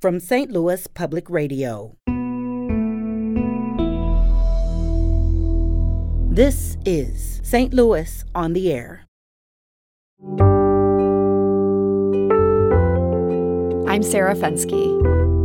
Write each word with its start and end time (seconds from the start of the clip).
from 0.00 0.20
St. 0.20 0.50
Louis 0.50 0.86
Public 0.88 1.30
Radio. 1.30 1.96
This 6.30 6.76
is 6.84 7.40
St. 7.42 7.72
Louis 7.72 8.24
on 8.34 8.52
the 8.52 8.70
Air. 8.70 9.06
I'm 13.88 14.02
Sarah 14.02 14.34
Fenske. 14.34 15.35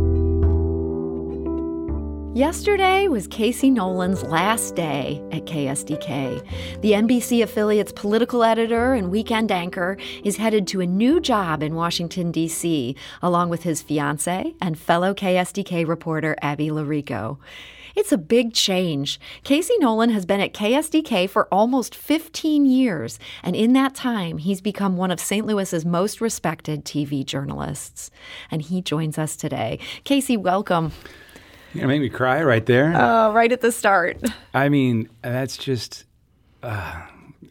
Yesterday 2.34 3.08
was 3.08 3.26
Casey 3.26 3.68
Nolan's 3.68 4.22
last 4.22 4.74
day 4.74 5.22
at 5.32 5.44
KSDK. 5.44 6.80
The 6.80 6.92
NBC 6.92 7.42
affiliate's 7.42 7.92
political 7.92 8.42
editor 8.42 8.94
and 8.94 9.10
weekend 9.10 9.52
anchor 9.52 9.98
is 10.24 10.38
headed 10.38 10.66
to 10.68 10.80
a 10.80 10.86
new 10.86 11.20
job 11.20 11.62
in 11.62 11.74
Washington, 11.74 12.32
D.C., 12.32 12.96
along 13.20 13.50
with 13.50 13.64
his 13.64 13.82
fiancee 13.82 14.56
and 14.62 14.78
fellow 14.78 15.12
KSDK 15.12 15.86
reporter 15.86 16.34
Abby 16.40 16.68
Llorico. 16.68 17.36
It's 17.94 18.12
a 18.12 18.18
big 18.18 18.54
change. 18.54 19.20
Casey 19.44 19.76
Nolan 19.76 20.08
has 20.08 20.24
been 20.24 20.40
at 20.40 20.54
KSDK 20.54 21.28
for 21.28 21.46
almost 21.52 21.94
15 21.94 22.64
years, 22.64 23.18
and 23.42 23.54
in 23.54 23.74
that 23.74 23.94
time, 23.94 24.38
he's 24.38 24.62
become 24.62 24.96
one 24.96 25.10
of 25.10 25.20
St. 25.20 25.44
Louis's 25.46 25.84
most 25.84 26.22
respected 26.22 26.86
TV 26.86 27.26
journalists. 27.26 28.10
And 28.50 28.62
he 28.62 28.80
joins 28.80 29.18
us 29.18 29.36
today. 29.36 29.78
Casey, 30.04 30.38
welcome. 30.38 30.92
Gonna 31.74 31.86
make 31.88 32.00
me 32.00 32.08
cry 32.10 32.42
right 32.42 32.64
there. 32.66 32.92
Oh, 32.94 33.32
right 33.32 33.50
at 33.50 33.60
the 33.60 33.72
start. 33.72 34.20
I 34.54 34.68
mean, 34.68 35.08
that's 35.22 35.56
just 35.56 36.04
uh, 36.62 37.02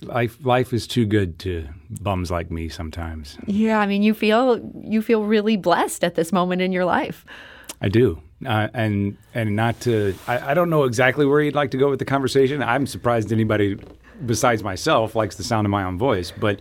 life. 0.02 0.38
Life 0.46 0.74
is 0.74 0.86
too 0.88 1.06
good 1.06 1.40
to 1.40 1.68
bums 2.02 2.30
like 2.30 2.52
me 2.52 2.70
sometimes. 2.70 3.38
Yeah, 3.48 3.80
I 3.80 3.88
mean, 3.88 4.04
you 4.04 4.14
feel 4.14 4.60
you 4.84 5.02
feel 5.02 5.24
really 5.24 5.58
blessed 5.58 6.04
at 6.04 6.16
this 6.16 6.32
moment 6.32 6.62
in 6.62 6.72
your 6.72 6.86
life. 6.86 7.26
I 7.82 7.90
do, 7.90 8.22
uh, 8.46 8.68
and 8.74 9.18
and 9.34 9.56
not 9.56 9.80
to. 9.82 10.14
I, 10.28 10.52
I 10.52 10.54
don't 10.54 10.70
know 10.70 10.84
exactly 10.84 11.26
where 11.26 11.42
you'd 11.42 11.56
like 11.56 11.72
to 11.72 11.78
go 11.78 11.90
with 11.90 12.00
the 12.00 12.06
conversation. 12.06 12.62
I'm 12.62 12.86
surprised 12.86 13.32
anybody 13.32 13.80
besides 14.24 14.64
myself 14.64 15.16
likes 15.16 15.36
the 15.36 15.44
sound 15.44 15.66
of 15.66 15.72
my 15.72 15.84
own 15.84 15.98
voice, 15.98 16.32
but 16.32 16.60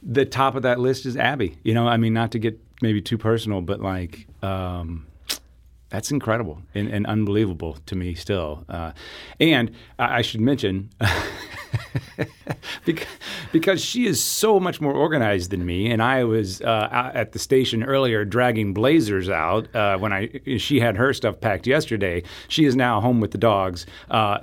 the 0.00 0.24
top 0.24 0.54
of 0.54 0.62
that 0.62 0.78
list 0.78 1.06
is 1.06 1.16
Abby. 1.16 1.56
You 1.64 1.74
know, 1.74 1.88
I 1.88 1.96
mean, 1.96 2.12
not 2.12 2.30
to 2.32 2.38
get 2.38 2.60
maybe 2.82 3.02
too 3.02 3.18
personal, 3.18 3.62
but 3.62 3.80
like. 3.80 4.28
Um, 4.42 5.06
that's 5.94 6.10
incredible 6.10 6.60
and, 6.74 6.88
and, 6.88 7.06
unbelievable 7.06 7.78
to 7.86 7.94
me 7.94 8.14
still. 8.14 8.64
Uh, 8.68 8.90
and 9.38 9.70
I, 9.96 10.18
I 10.18 10.22
should 10.22 10.40
mention, 10.40 10.90
because, 13.52 13.84
she 13.84 14.06
is 14.06 14.22
so 14.22 14.60
much 14.60 14.80
more 14.80 14.92
organized 14.92 15.50
than 15.50 15.64
me, 15.64 15.90
and 15.90 16.02
I 16.02 16.24
was 16.24 16.60
uh, 16.60 17.10
at 17.14 17.32
the 17.32 17.38
station 17.38 17.82
earlier 17.82 18.24
dragging 18.24 18.74
blazers 18.74 19.28
out 19.28 19.74
uh, 19.74 19.98
when 19.98 20.12
I 20.12 20.40
she 20.58 20.80
had 20.80 20.96
her 20.96 21.12
stuff 21.12 21.40
packed 21.40 21.66
yesterday. 21.66 22.22
She 22.48 22.64
is 22.64 22.76
now 22.76 23.00
home 23.00 23.20
with 23.20 23.30
the 23.30 23.38
dogs, 23.38 23.86
uh, 24.10 24.38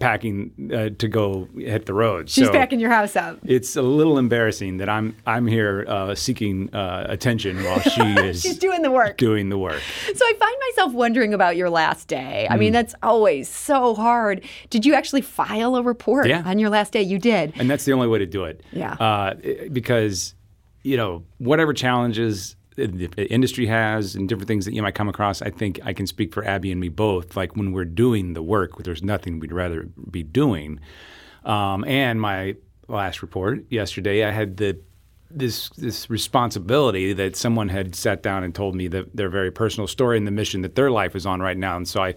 packing 0.00 0.70
uh, 0.72 0.90
to 0.98 1.08
go 1.08 1.48
hit 1.56 1.86
the 1.86 1.94
road. 1.94 2.30
She's 2.30 2.46
so 2.46 2.52
packing 2.52 2.80
your 2.80 2.90
house 2.90 3.16
up. 3.16 3.38
It's 3.44 3.76
a 3.76 3.82
little 3.82 4.18
embarrassing 4.18 4.78
that 4.78 4.88
I'm 4.88 5.16
I'm 5.26 5.46
here 5.46 5.84
uh, 5.88 6.14
seeking 6.14 6.68
attention 6.72 7.62
while 7.64 7.80
she 7.80 8.02
is 8.18 8.42
she's 8.42 8.58
doing 8.58 8.82
the 8.82 8.90
work. 8.90 9.16
Doing 9.16 9.48
the 9.48 9.58
work. 9.58 9.80
So 10.14 10.24
I 10.24 10.32
find 10.38 10.56
myself 10.70 10.92
wondering 10.92 11.34
about 11.34 11.56
your 11.56 11.70
last 11.70 12.08
day. 12.08 12.46
I 12.50 12.56
mm. 12.56 12.60
mean, 12.60 12.72
that's 12.72 12.94
always 13.02 13.48
so 13.48 13.94
hard. 13.94 14.42
Did 14.70 14.84
you 14.84 14.94
actually 14.94 15.22
file 15.22 15.76
a 15.76 15.82
report 15.82 16.28
yeah. 16.28 16.42
on 16.44 16.58
your 16.58 16.70
last 16.74 16.92
day? 16.92 17.02
You 17.02 17.18
did. 17.18 17.54
And 17.56 17.70
that's 17.70 17.84
the 17.84 17.92
only 17.92 18.08
way 18.08 18.18
to 18.18 18.26
do 18.26 18.44
it. 18.44 18.62
Yeah. 18.72 18.92
Uh, 18.94 19.34
because, 19.72 20.34
you 20.82 20.96
know, 20.96 21.24
whatever 21.38 21.72
challenges 21.72 22.56
the 22.76 23.26
industry 23.30 23.66
has 23.66 24.16
and 24.16 24.28
different 24.28 24.48
things 24.48 24.64
that 24.64 24.74
you 24.74 24.82
might 24.82 24.94
come 24.94 25.08
across, 25.08 25.40
I 25.42 25.50
think 25.50 25.80
I 25.84 25.92
can 25.92 26.06
speak 26.06 26.34
for 26.34 26.44
Abby 26.44 26.72
and 26.72 26.80
me 26.80 26.88
both. 26.88 27.36
Like 27.36 27.56
when 27.56 27.72
we're 27.72 27.84
doing 27.84 28.34
the 28.34 28.42
work, 28.42 28.82
there's 28.82 29.02
nothing 29.02 29.38
we'd 29.38 29.52
rather 29.52 29.88
be 30.10 30.22
doing. 30.22 30.80
Um, 31.44 31.84
and 31.84 32.20
my 32.20 32.56
last 32.88 33.22
report 33.22 33.64
yesterday, 33.70 34.24
I 34.24 34.30
had 34.30 34.56
the 34.56 34.80
this 35.30 35.68
this 35.70 36.08
responsibility 36.08 37.12
that 37.12 37.36
someone 37.36 37.68
had 37.68 37.94
sat 37.94 38.22
down 38.22 38.44
and 38.44 38.54
told 38.54 38.74
me 38.74 38.88
that 38.88 39.14
their 39.16 39.28
very 39.28 39.50
personal 39.50 39.86
story 39.86 40.16
and 40.16 40.26
the 40.26 40.30
mission 40.30 40.62
that 40.62 40.74
their 40.74 40.90
life 40.90 41.16
is 41.16 41.26
on 41.26 41.40
right 41.40 41.56
now, 41.56 41.76
and 41.76 41.88
so 41.88 42.02
I, 42.02 42.14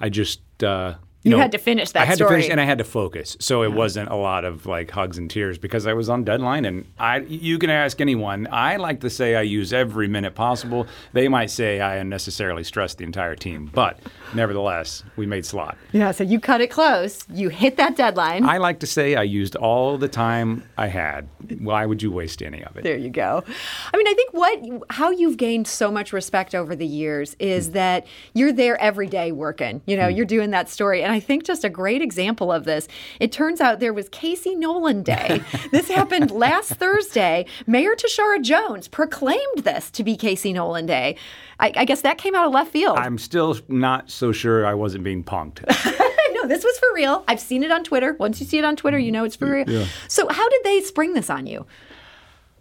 I 0.00 0.08
just 0.08 0.40
uh, 0.62 0.94
you, 1.22 1.30
know, 1.32 1.38
had 1.38 1.52
to 1.52 1.58
finish 1.58 1.92
that 1.92 2.02
I 2.02 2.04
had 2.06 2.16
story. 2.16 2.30
to 2.30 2.34
finish, 2.36 2.50
and 2.50 2.60
I 2.60 2.64
had 2.64 2.78
to 2.78 2.84
focus. 2.84 3.36
So 3.40 3.62
it 3.62 3.72
wasn't 3.72 4.08
a 4.08 4.14
lot 4.14 4.44
of 4.44 4.64
like 4.64 4.90
hugs 4.90 5.18
and 5.18 5.30
tears 5.30 5.58
because 5.58 5.86
I 5.86 5.92
was 5.92 6.08
on 6.08 6.24
deadline. 6.24 6.64
And 6.64 6.86
I, 6.98 7.18
you 7.18 7.58
can 7.58 7.68
ask 7.68 8.00
anyone. 8.00 8.48
I 8.50 8.76
like 8.76 9.00
to 9.00 9.10
say 9.10 9.34
I 9.34 9.42
use 9.42 9.72
every 9.72 10.08
minute 10.08 10.34
possible. 10.34 10.86
They 11.12 11.28
might 11.28 11.50
say 11.50 11.80
I 11.80 11.96
unnecessarily 11.96 12.64
stress 12.64 12.94
the 12.94 13.04
entire 13.04 13.36
team, 13.36 13.70
but 13.74 13.98
nevertheless, 14.34 15.04
we 15.16 15.26
made 15.26 15.44
slot. 15.44 15.76
Yeah. 15.92 16.10
So 16.12 16.24
you 16.24 16.40
cut 16.40 16.62
it 16.62 16.70
close. 16.70 17.24
You 17.28 17.50
hit 17.50 17.76
that 17.76 17.96
deadline. 17.96 18.44
I 18.44 18.56
like 18.56 18.80
to 18.80 18.86
say 18.86 19.14
I 19.14 19.22
used 19.22 19.56
all 19.56 19.98
the 19.98 20.08
time 20.08 20.64
I 20.78 20.86
had. 20.86 21.28
Why 21.58 21.84
would 21.84 22.02
you 22.02 22.10
waste 22.10 22.42
any 22.42 22.64
of 22.64 22.76
it? 22.78 22.84
There 22.84 22.96
you 22.96 23.10
go. 23.10 23.44
I 23.92 23.96
mean, 23.96 24.08
I 24.08 24.14
think 24.14 24.32
what 24.32 24.84
how 24.88 25.10
you've 25.10 25.36
gained 25.36 25.66
so 25.68 25.90
much 25.90 26.14
respect 26.14 26.54
over 26.54 26.74
the 26.74 26.86
years 26.86 27.36
is 27.38 27.70
mm. 27.70 27.72
that 27.74 28.06
you're 28.32 28.52
there 28.52 28.80
every 28.80 29.06
day 29.06 29.32
working. 29.32 29.82
You 29.86 29.96
know, 29.96 30.08
mm. 30.08 30.16
you're 30.16 30.26
doing 30.26 30.50
that 30.52 30.70
story. 30.70 31.02
And 31.02 31.09
and 31.10 31.16
I 31.16 31.18
think 31.18 31.42
just 31.42 31.64
a 31.64 31.68
great 31.68 32.02
example 32.02 32.52
of 32.52 32.62
this, 32.62 32.86
it 33.18 33.32
turns 33.32 33.60
out 33.60 33.80
there 33.80 33.92
was 33.92 34.08
Casey 34.10 34.54
Nolan 34.54 35.02
Day. 35.02 35.42
this 35.72 35.88
happened 35.88 36.30
last 36.30 36.74
Thursday. 36.74 37.46
Mayor 37.66 37.96
Tishaura 37.96 38.40
Jones 38.40 38.86
proclaimed 38.86 39.64
this 39.64 39.90
to 39.90 40.04
be 40.04 40.16
Casey 40.16 40.52
Nolan 40.52 40.86
Day. 40.86 41.16
I, 41.58 41.72
I 41.74 41.84
guess 41.84 42.02
that 42.02 42.16
came 42.16 42.36
out 42.36 42.46
of 42.46 42.52
left 42.52 42.70
field. 42.70 42.96
I'm 42.96 43.18
still 43.18 43.58
not 43.66 44.08
so 44.08 44.30
sure 44.30 44.64
I 44.64 44.74
wasn't 44.74 45.02
being 45.02 45.24
punked. 45.24 45.66
no, 46.32 46.46
this 46.46 46.62
was 46.62 46.78
for 46.78 46.94
real. 46.94 47.24
I've 47.26 47.40
seen 47.40 47.64
it 47.64 47.72
on 47.72 47.82
Twitter. 47.82 48.14
Once 48.20 48.38
you 48.38 48.46
see 48.46 48.58
it 48.58 48.64
on 48.64 48.76
Twitter, 48.76 48.98
you 48.98 49.10
know 49.10 49.24
it's 49.24 49.34
for 49.34 49.50
real. 49.50 49.68
Yeah. 49.68 49.86
So, 50.06 50.28
how 50.28 50.48
did 50.48 50.60
they 50.62 50.80
spring 50.82 51.14
this 51.14 51.28
on 51.28 51.48
you? 51.48 51.66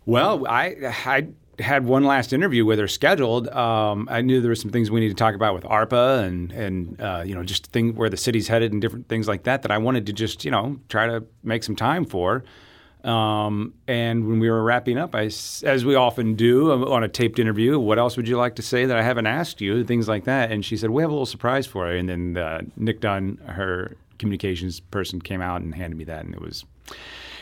Well, 0.07 0.47
I, 0.47 0.75
I 1.05 1.27
had 1.59 1.85
one 1.85 2.03
last 2.03 2.33
interview 2.33 2.65
with 2.65 2.79
her 2.79 2.87
scheduled. 2.87 3.47
Um, 3.49 4.07
I 4.11 4.21
knew 4.21 4.41
there 4.41 4.49
were 4.49 4.55
some 4.55 4.71
things 4.71 4.89
we 4.89 4.99
need 4.99 5.09
to 5.09 5.15
talk 5.15 5.35
about 5.35 5.53
with 5.53 5.63
ARPA 5.63 6.23
and 6.23 6.51
and 6.51 7.01
uh, 7.01 7.23
you 7.25 7.35
know 7.35 7.43
just 7.43 7.67
thing 7.67 7.95
where 7.95 8.09
the 8.09 8.17
city's 8.17 8.47
headed 8.47 8.71
and 8.71 8.81
different 8.81 9.07
things 9.07 9.27
like 9.27 9.43
that 9.43 9.61
that 9.63 9.71
I 9.71 9.77
wanted 9.77 10.05
to 10.07 10.13
just 10.13 10.45
you 10.45 10.51
know 10.51 10.79
try 10.89 11.07
to 11.07 11.25
make 11.43 11.63
some 11.63 11.75
time 11.75 12.05
for. 12.05 12.43
Um, 13.03 13.75
and 13.87 14.27
when 14.27 14.39
we 14.39 14.49
were 14.49 14.61
wrapping 14.61 14.97
up, 14.97 15.15
I, 15.15 15.23
as 15.23 15.85
we 15.85 15.95
often 15.95 16.35
do 16.35 16.71
on 16.91 17.01
a 17.01 17.07
taped 17.07 17.39
interview, 17.39 17.79
what 17.79 17.97
else 17.97 18.17
would 18.17 18.27
you 18.27 18.37
like 18.37 18.55
to 18.55 18.61
say 18.61 18.85
that 18.85 18.97
I 18.97 19.03
haven't 19.03 19.25
asked 19.25 19.61
you? 19.61 19.85
Things 19.85 20.09
like 20.09 20.25
that. 20.25 20.51
And 20.51 20.65
she 20.65 20.75
said, 20.75 20.89
"We 20.89 21.01
have 21.03 21.09
a 21.09 21.13
little 21.13 21.25
surprise 21.25 21.65
for 21.65 21.91
you." 21.91 21.97
And 21.99 22.09
then 22.09 22.37
uh, 22.37 22.61
Nick 22.75 22.99
Dunne, 22.99 23.37
her 23.45 23.95
communications 24.17 24.79
person, 24.79 25.21
came 25.21 25.41
out 25.41 25.61
and 25.61 25.73
handed 25.73 25.97
me 25.97 26.03
that, 26.05 26.25
and 26.25 26.33
it 26.33 26.41
was 26.41 26.65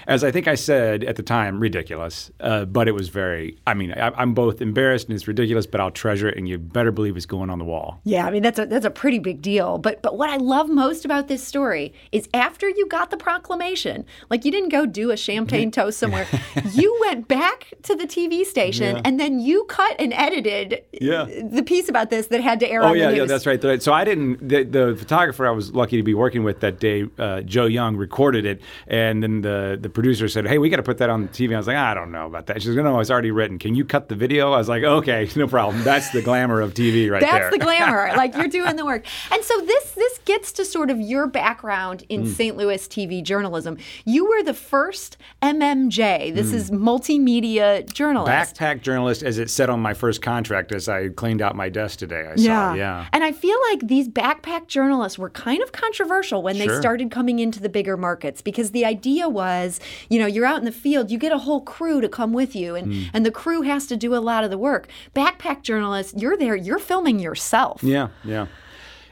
as 0.08 0.24
I 0.24 0.32
think 0.32 0.48
I 0.48 0.56
said 0.56 1.04
at 1.04 1.18
the 1.18 1.24
time, 1.24 1.60
ridiculous. 1.60 2.32
Uh, 2.40 2.64
but 2.64 2.88
it 2.88 2.94
was 2.94 3.10
very. 3.10 3.58
I 3.68 3.74
mean, 3.74 3.92
I, 3.92 4.22
am 4.22 4.34
both 4.34 4.62
embarrassed 4.62 5.08
and 5.10 5.16
it's 5.16 5.28
ridiculous, 5.28 5.68
but 5.68 5.82
I'll 5.82 5.92
treasure 5.92 6.30
it, 6.30 6.38
and 6.38 6.48
you 6.48 6.58
better 6.58 6.92
believe 6.92 7.18
it's 7.18 7.26
going 7.26 7.50
on 7.50 7.60
the 7.60 7.66
wall. 7.66 8.00
Yeah, 8.06 8.26
I 8.26 8.32
mean 8.32 8.42
that's 8.42 8.58
a 8.58 8.66
that's 8.66 8.86
a 8.86 8.90
pretty 8.90 9.20
big 9.20 9.42
deal. 9.42 9.78
But 9.78 10.02
but 10.02 10.18
what 10.18 10.30
I 10.30 10.38
love 10.38 10.70
most 10.70 11.04
about 11.04 11.28
this 11.28 11.46
story 11.46 11.94
is 12.14 12.30
after 12.34 12.70
you 12.70 12.88
got 12.88 13.10
the 13.10 13.18
proclamation, 13.18 14.06
like 14.30 14.46
you 14.46 14.52
didn't 14.52 14.70
go 14.70 14.86
do 14.86 15.12
a 15.12 15.18
champagne 15.18 15.72
toast 15.78 16.00
somewhere. 16.00 16.26
you 16.72 16.98
went 17.02 17.28
back 17.28 17.74
to 17.84 17.96
the 17.96 18.06
TV 18.06 18.46
station 18.46 18.96
yeah. 18.96 19.02
and 19.04 19.20
then 19.20 19.40
you 19.42 19.66
cut 19.66 19.96
and 20.00 20.14
edited 20.14 20.84
yeah. 20.94 21.26
the 21.26 21.64
piece 21.64 21.90
about 21.90 22.10
this 22.10 22.28
that 22.28 22.40
had 22.40 22.62
to 22.62 22.70
air. 22.70 22.82
Oh 22.82 22.88
on 22.88 22.98
yeah, 22.98 23.12
the 23.12 23.18
yeah, 23.18 23.26
that's 23.26 23.46
right. 23.46 23.62
So 23.84 23.92
I 23.92 24.06
didn't. 24.06 24.48
The, 24.48 24.64
the, 24.64 24.96
photographer 24.98 25.46
I 25.46 25.52
was 25.52 25.74
lucky 25.74 25.98
to 25.98 26.04
be 26.04 26.14
working 26.14 26.44
with 26.44 26.62
that 26.62 26.80
day, 26.80 27.06
uh, 27.20 27.42
Joe 27.42 27.66
Young, 27.66 27.98
recorded 27.98 28.46
it, 28.46 28.62
and 28.88 29.22
then 29.22 29.42
the 29.42 29.78
the 29.80 29.90
producer 29.98 30.28
said, 30.28 30.48
"Hey, 30.48 30.60
we 30.60 30.70
got 30.70 30.78
to 30.78 30.84
put 30.84 31.00
that 31.00 31.10
on 31.10 31.24
the 31.24 31.28
TV." 31.28 31.56
I 31.56 31.58
was 31.58 31.66
like, 31.66 31.76
"I 31.76 31.96
don't 31.96 32.12
know 32.12 32.28
about 32.28 32.46
that." 32.46 32.62
She's 32.62 32.76
like, 32.76 32.84
"No, 32.84 33.00
it's 33.00 33.10
already 33.10 33.32
written. 33.32 33.58
Can 33.58 33.74
you 33.74 33.84
cut 33.84 34.10
the 34.10 34.16
video?" 34.16 34.52
I 34.52 34.58
was 34.60 34.70
like, 34.70 34.84
"Okay, 34.84 35.28
no 35.36 35.48
problem. 35.48 35.84
That's 35.84 36.12
the 36.12 36.22
glamour 36.22 36.62
of 36.62 36.76
TV 36.76 37.10
right 37.10 37.20
That's 37.20 37.32
there." 37.32 37.42
That's 37.50 37.58
the 37.58 37.64
glamour. 37.64 38.12
like 38.16 38.36
you're 38.36 38.48
doing 38.48 38.76
the 38.76 38.86
work. 38.86 39.08
And 39.32 39.44
so 39.44 39.60
this 39.62 39.92
this 39.94 40.20
gets 40.20 40.52
to 40.54 40.66
sort 40.66 40.92
of 40.92 41.02
your 41.02 41.26
background 41.26 42.04
in 42.10 42.26
mm. 42.26 42.28
St. 42.28 42.56
Louis 42.56 42.88
TV 42.88 43.24
journalism. 43.24 43.80
You 44.06 44.30
were 44.30 44.44
the 44.44 44.54
first 44.54 45.18
MMJ. 45.42 46.36
This 46.36 46.52
mm. 46.52 46.54
is 46.54 46.70
multimedia 46.70 47.92
journalist. 47.92 48.56
Backpack 48.56 48.84
journalist, 48.84 49.24
as 49.24 49.40
it 49.40 49.50
said 49.50 49.72
on 49.72 49.80
my 49.80 49.96
first 49.96 50.22
contract, 50.22 50.72
as 50.74 50.88
I 50.88 51.10
cleaned 51.10 51.42
out 51.42 51.56
my 51.56 51.70
desk 51.70 51.98
today. 51.98 52.28
I 52.28 52.34
yeah. 52.36 52.70
saw, 52.70 52.74
yeah. 52.76 53.08
And 53.14 53.24
I 53.24 53.32
feel 53.32 53.58
like 53.72 53.88
these 53.88 54.08
backpack 54.08 54.68
journalists 54.68 55.18
were 55.18 55.32
kind 55.32 55.64
of 55.64 55.72
controversial 55.72 56.44
when 56.44 56.56
sure. 56.56 56.68
they 56.68 56.80
started 56.80 57.10
coming 57.10 57.40
into 57.40 57.60
the 57.60 57.70
bigger 57.70 57.98
markets 57.98 58.44
because 58.44 58.72
the 58.72 58.86
idea 58.86 59.28
was, 59.28 59.77
you 60.10 60.20
know, 60.20 60.26
you're 60.26 60.46
out 60.46 60.60
in 60.60 60.66
the 60.66 60.72
field, 60.72 61.12
you 61.12 61.18
get 61.18 61.32
a 61.32 61.38
whole 61.38 61.62
crew 61.62 62.02
to 62.02 62.10
come 62.10 62.34
with 62.34 62.56
you, 62.56 62.76
and, 62.76 62.88
mm. 62.88 63.10
and 63.14 63.26
the 63.26 63.32
crew 63.32 63.62
has 63.62 63.88
to 63.88 63.98
do 63.98 64.16
a 64.16 64.18
lot 64.18 64.44
of 64.44 64.50
the 64.50 64.58
work. 64.58 64.88
Backpack 65.16 65.62
journalists, 65.62 66.14
you're 66.18 66.38
there, 66.38 66.56
you're 66.56 66.80
filming 66.80 67.20
yourself. 67.20 67.84
Yeah, 67.84 68.10
yeah. 68.24 68.48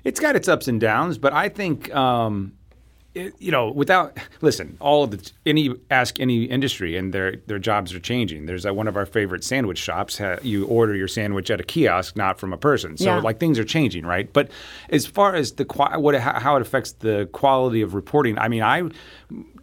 It's 0.04 0.20
got 0.20 0.36
its 0.36 0.48
ups 0.48 0.68
and 0.68 0.80
downs, 0.80 1.18
but 1.18 1.34
I 1.34 1.50
think 1.50 1.94
um, 1.96 2.54
it, 3.16 3.34
you 3.40 3.52
know, 3.52 3.72
without 3.72 4.18
listen, 4.42 4.78
all 4.80 5.04
of 5.04 5.12
the 5.12 5.32
any 5.46 5.74
ask 5.90 6.20
any 6.20 6.44
industry, 6.44 6.96
and 6.98 7.14
their 7.14 7.38
their 7.48 7.60
jobs 7.60 7.94
are 7.94 8.00
changing. 8.00 8.46
There's 8.46 8.66
uh, 8.66 8.74
one 8.74 8.88
of 8.88 8.96
our 8.98 9.06
favorite 9.06 9.44
sandwich 9.44 9.78
shops. 9.80 10.18
Ha, 10.18 10.38
you 10.44 10.66
order 10.68 10.96
your 10.96 11.08
sandwich 11.08 11.50
at 11.50 11.60
a 11.60 11.64
kiosk, 11.64 12.16
not 12.16 12.40
from 12.40 12.54
a 12.54 12.58
person. 12.58 12.98
So 12.98 13.06
Yeah. 13.06 13.20
like 13.22 13.40
things 13.40 13.58
are 13.58 13.64
changing, 13.64 14.06
right? 14.06 14.32
But 14.32 14.52
as 14.90 15.06
far 15.06 15.34
as 15.34 15.54
the 15.54 15.66
what 15.98 16.16
how 16.16 16.40
how 16.40 16.56
it 16.58 16.62
affects 16.62 16.92
the 16.92 17.28
quality 17.32 17.82
of 17.82 17.96
reporting, 17.96 18.38
I 18.38 18.48
mean, 18.50 18.62
I 18.62 18.84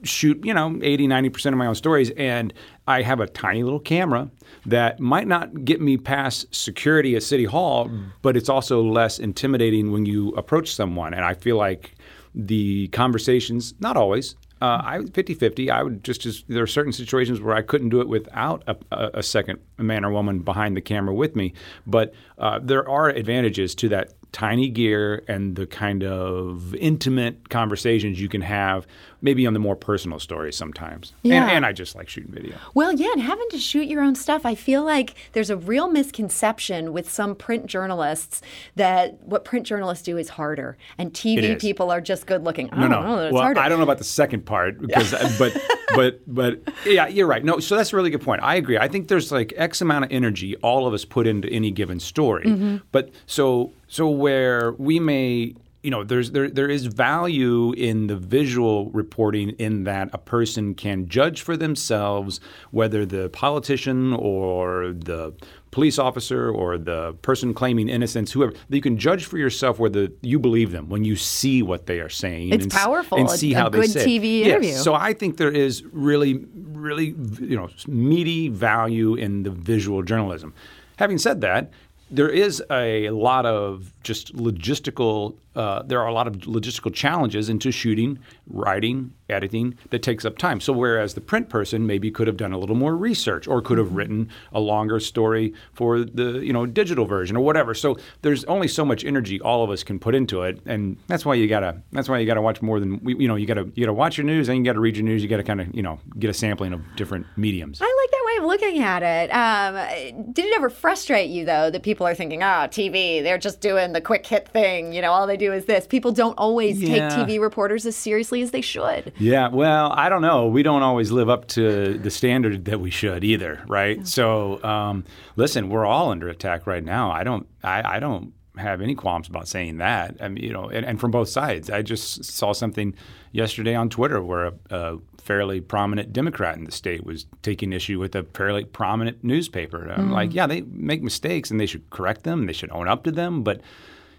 shoot 0.03 0.45
you 0.45 0.53
know 0.53 0.77
80 0.83 1.07
90% 1.07 1.47
of 1.53 1.55
my 1.59 1.67
own 1.67 1.77
stories 1.77 2.11
and 2.17 2.53
i 2.89 3.03
have 3.03 3.21
a 3.21 3.27
tiny 3.29 3.63
little 3.63 3.79
camera 3.79 4.29
that 4.67 4.99
might 4.99 5.29
not 5.29 5.65
get 5.65 5.81
me 5.81 5.97
past 5.97 6.53
security 6.53 7.15
at 7.15 7.23
city 7.23 7.45
hall 7.45 7.89
but 8.21 8.37
it's 8.37 8.49
also 8.49 8.83
less 8.83 9.21
intimidating 9.21 9.93
when 9.93 10.05
you 10.05 10.31
approach 10.31 10.75
someone 10.75 11.15
and 11.15 11.25
i 11.25 11.35
feel 11.35 11.57
like 11.57 11.95
the 12.35 12.89
conversations 12.89 13.75
not 13.81 13.97
always 13.97 14.37
uh, 14.63 14.81
I 14.85 14.99
50-50. 14.99 15.71
I 15.71 15.83
would 15.83 16.05
just, 16.05 16.21
just 16.21 16.47
there 16.47 16.63
are 16.63 16.69
certain 16.69 16.93
situations 16.93 17.41
where 17.41 17.57
I 17.57 17.63
couldn't 17.63 17.89
do 17.89 18.01
it 18.01 18.07
without 18.07 18.63
a, 18.69 18.77
a, 18.93 19.11
a 19.15 19.23
second 19.23 19.59
man 19.77 20.05
or 20.05 20.13
woman 20.13 20.39
behind 20.39 20.77
the 20.77 20.81
camera 20.81 21.13
with 21.13 21.35
me. 21.35 21.53
But 21.85 22.15
uh, 22.39 22.61
there 22.63 22.89
are 22.89 23.09
advantages 23.09 23.75
to 23.75 23.89
that 23.89 24.13
tiny 24.33 24.69
gear 24.69 25.23
and 25.29 25.57
the 25.57 25.67
kind 25.67 26.03
of 26.03 26.75
intimate 26.77 27.51
conversations 27.51 28.21
you 28.21 28.29
can 28.29 28.41
have, 28.41 28.87
maybe 29.21 29.47
on 29.47 29.53
the 29.53 29.59
more 29.59 29.77
personal 29.77 30.19
stories 30.19 30.57
sometimes. 30.57 31.13
Yeah. 31.23 31.43
And, 31.43 31.51
and 31.53 31.67
I 31.67 31.73
just 31.73 31.95
like 31.95 32.09
shooting 32.09 32.33
video. 32.33 32.57
Well, 32.75 32.93
yeah, 32.93 33.13
and 33.13 33.21
having 33.21 33.47
to 33.51 33.59
shoot 33.59 33.87
your 33.87 34.03
own 34.03 34.15
stuff, 34.15 34.47
I 34.47 34.55
feel 34.55 34.85
like 34.85 35.15
there's 35.33 35.51
a 35.51 35.57
real 35.57 35.89
misconception 35.89 36.93
with 36.93 37.11
some 37.11 37.35
print 37.35 37.67
journalists 37.67 38.41
that 38.77 39.23
what 39.23 39.45
print 39.45 39.67
journalists 39.67 40.03
do 40.03 40.17
is 40.17 40.31
harder, 40.31 40.77
and 40.97 41.13
TV 41.13 41.61
people 41.61 41.91
are 41.91 42.01
just 42.01 42.27
good 42.27 42.43
looking. 42.43 42.73
I 42.73 42.77
No, 42.77 42.89
don't 42.89 42.91
no. 42.91 43.17
know 43.17 43.25
it's 43.27 43.33
well, 43.35 43.43
harder. 43.43 43.61
I 43.61 43.69
don't 43.69 43.79
know 43.79 43.85
about 43.85 43.99
the 43.99 44.05
second 44.05 44.47
part 44.47 44.81
because, 44.87 45.13
but, 45.39 45.63
but, 45.95 46.21
but, 46.27 46.61
yeah, 46.87 47.07
you're 47.07 47.27
right. 47.27 47.45
No, 47.45 47.61
so 47.61 47.77
that's 47.77 47.93
a 47.93 47.97
really 47.97 48.11
good 48.11 48.23
point. 48.23 48.43
I 48.43 48.57
agree. 48.57 48.79
I 48.79 48.89
think 48.89 49.09
there's 49.09 49.31
like 49.31 49.53
X 49.57 49.83
amount 49.83 50.07
of 50.07 50.11
energy 50.11 50.57
all 50.57 50.87
of 50.87 50.95
us 50.95 51.05
put 51.05 51.27
into 51.27 51.49
any 51.49 51.71
given 51.71 52.01
story. 52.01 52.45
Mm-hmm. 52.47 52.77
But 52.93 53.11
so, 53.27 53.73
so 53.93 54.09
where 54.09 54.73
we 54.79 54.99
may, 54.99 55.55
you 55.83 55.91
know, 55.91 56.03
there's 56.03 56.31
there 56.31 56.49
there 56.49 56.71
is 56.71 56.87
value 56.87 57.73
in 57.73 58.07
the 58.07 58.17
visual 58.17 58.89
reporting 58.91 59.51
in 59.59 59.85
that 59.85 60.09
a 60.15 60.19
person 60.19 60.75
can 60.75 61.09
judge 61.09 61.43
for 61.43 61.59
themselves 61.59 62.41
whether 62.71 63.05
the 63.05 63.29
politician 63.29 64.15
or 64.15 64.95
the 64.95 65.35
police 65.73 65.99
officer 65.99 66.51
or 66.51 66.79
the 66.79 67.13
person 67.21 67.53
claiming 67.53 67.91
innocence, 67.91 68.33
whoever, 68.33 68.55
you 68.71 68.81
can 68.81 68.97
judge 68.97 69.27
for 69.27 69.37
yourself 69.37 69.79
whether 69.79 70.09
you 70.23 70.39
believe 70.39 70.73
them 70.73 70.89
when 70.89 71.05
you 71.05 71.15
see 71.15 71.63
what 71.63 71.85
they 71.85 72.01
are 72.01 72.09
saying. 72.09 72.51
It's 72.51 72.65
and, 72.65 72.73
powerful, 72.73 73.19
And 73.19 73.29
see 73.29 73.53
a 73.53 73.59
how 73.59 73.69
they 73.69 73.81
good 73.81 73.91
say 73.91 74.05
it. 74.05 74.07
TV 74.07 74.39
Yes. 74.39 74.49
interview. 74.49 74.73
So 74.73 74.95
I 74.95 75.13
think 75.13 75.37
there 75.37 75.51
is 75.51 75.85
really, 75.93 76.47
really, 76.55 77.15
you 77.41 77.57
know, 77.57 77.69
meaty 77.87 78.49
value 78.49 79.15
in 79.17 79.43
the 79.43 79.51
visual 79.51 80.03
journalism. 80.03 80.55
Having 80.97 81.19
said 81.19 81.43
that, 81.43 81.71
there 82.13 82.29
is 82.29 82.63
a 82.71 83.09
lot 83.11 83.47
of 83.47 83.93
just 84.03 84.37
logistical. 84.37 85.35
Uh, 85.57 85.83
there 85.83 86.01
are 86.01 86.07
a 86.07 86.13
lot 86.13 86.27
of 86.27 86.37
logistical 86.41 86.93
challenges 86.93 87.49
into 87.49 87.71
shooting, 87.71 88.19
writing, 88.47 89.13
editing 89.29 89.77
that 89.91 90.03
takes 90.03 90.25
up 90.25 90.39
time. 90.39 90.61
So 90.61 90.73
whereas 90.73 91.15
the 91.15 91.21
print 91.21 91.49
person 91.49 91.87
maybe 91.87 92.11
could 92.11 92.27
have 92.27 92.37
done 92.37 92.53
a 92.53 92.59
little 92.59 92.77
more 92.77 92.97
research 92.97 93.49
or 93.49 93.63
could 93.63 93.79
have 93.79 93.95
written 93.95 94.29
a 94.53 94.61
longer 94.61 95.01
story 95.01 95.55
for 95.73 96.01
the 96.05 96.41
you 96.45 96.53
know 96.53 96.67
digital 96.67 97.07
version 97.07 97.37
or 97.37 97.45
whatever. 97.45 97.75
So 97.75 97.97
there's 98.21 98.45
only 98.45 98.69
so 98.69 98.85
much 98.85 99.05
energy 99.05 99.41
all 99.41 99.65
of 99.65 99.71
us 99.71 99.83
can 99.83 99.99
put 99.99 100.15
into 100.15 100.43
it, 100.43 100.61
and 100.67 100.99
that's 101.07 101.25
why 101.25 101.35
you 101.35 101.49
gotta 101.49 101.83
that's 101.93 102.09
why 102.09 102.19
you 102.19 102.27
gotta 102.27 102.43
watch 102.43 102.61
more 102.61 102.79
than 102.79 103.01
you 103.05 103.27
know 103.27 103.37
you 103.37 103.47
gotta 103.47 103.71
you 103.75 103.85
gotta 103.85 103.95
watch 103.95 104.19
your 104.19 104.27
news 104.27 104.49
and 104.49 104.59
you 104.59 104.65
gotta 104.65 104.81
read 104.81 104.97
your 104.97 105.05
news. 105.05 105.23
You 105.23 105.29
gotta 105.29 105.45
kind 105.45 105.61
of 105.63 105.75
you 105.75 105.83
know 105.83 105.99
get 106.19 106.29
a 106.29 106.35
sampling 106.35 106.73
of 106.75 106.83
different 106.97 107.27
mediums. 107.37 107.81
I 107.81 107.85
like 108.03 108.12
of 108.43 108.49
looking 108.49 108.81
at 108.83 109.03
it. 109.03 109.31
Um, 109.31 110.33
did 110.33 110.45
it 110.47 110.53
ever 110.57 110.69
frustrate 110.71 111.31
you 111.31 111.45
though 111.45 111.71
that 111.71 111.83
people 111.83 112.07
are 112.07 112.15
thinking, 112.15 112.43
"Ah, 112.43 112.67
TV, 112.67 113.23
they're 113.23 113.39
just 113.39 113.61
doing 113.61 113.93
the 113.93 114.01
quick 114.01 114.27
hit 114.27 114.49
thing. 114.49 114.93
You 114.93 115.03
know, 115.03 115.13
all 115.13 115.27
they 115.27 115.37
do 115.37 115.53
is 115.53 115.65
this." 115.67 115.87
People 115.87 116.13
don't 116.13 116.35
always 116.39 116.83
Yeah. 116.83 117.09
take 117.09 117.19
TV 117.29 117.39
reporters 117.41 117.87
as 117.87 117.97
seriously 117.97 118.43
as 118.43 118.51
they 118.51 118.61
should. 118.61 119.13
Yeah, 119.19 119.49
well, 119.49 119.93
I 119.97 120.09
don't 120.09 120.23
know. 120.23 120.47
We 120.47 120.63
don't 120.63 120.83
always 120.83 121.11
live 121.11 121.29
up 121.29 121.47
to 121.49 121.99
the 121.99 122.11
standard 122.11 122.65
that 122.67 122.81
we 122.81 122.91
should 122.91 123.25
either, 123.25 123.61
right? 123.69 124.07
So, 124.07 124.63
um, 124.65 125.05
listen, 125.37 125.69
we're 125.69 125.87
all 125.87 126.11
under 126.11 126.29
attack 126.29 126.67
right 126.67 126.85
now. 126.85 127.11
I 127.11 127.25
don't, 127.25 127.47
I, 127.63 127.97
I 127.97 128.01
don't 128.01 128.33
have 128.57 128.81
any 128.81 128.95
qualms 128.95 129.29
about 129.29 129.49
saying 129.49 129.79
that. 129.79 130.17
I 130.21 130.29
mean, 130.29 130.45
you 130.45 130.53
know, 130.53 130.69
and, 130.69 130.85
and 130.85 131.01
from 131.01 131.11
both 131.11 131.29
sides. 131.29 131.71
I 131.71 131.83
just 131.83 132.25
saw 132.25 132.53
something 132.53 132.95
yesterday 133.33 133.75
on 133.75 133.89
Twitter 133.89 134.23
where 134.23 134.47
a, 134.47 134.53
a 134.71 134.99
fairly 135.19 135.61
prominent 135.61 136.13
Democrat 136.13 136.57
in 136.57 136.65
the 136.65 136.73
state 136.73 137.05
was 137.05 137.27
taking 137.43 137.73
issue 137.73 137.99
with 137.99 138.15
a 138.15 138.25
fairly 138.35 138.65
prominent 138.65 139.23
newspaper. 139.25 139.89
I'm 139.91 140.11
like, 140.11 140.31
hmm. 140.31 140.37
yeah, 140.37 140.47
they 140.47 140.63
make 140.63 141.03
mistakes 141.03 141.51
and 141.51 141.59
they 141.59 141.67
should 141.67 141.89
correct 141.91 142.25
them. 142.25 142.47
They 142.47 142.53
should 142.53 142.73
own 142.73 142.89
up 142.89 143.05
to 143.05 143.11
them, 143.11 143.43
but 143.43 143.61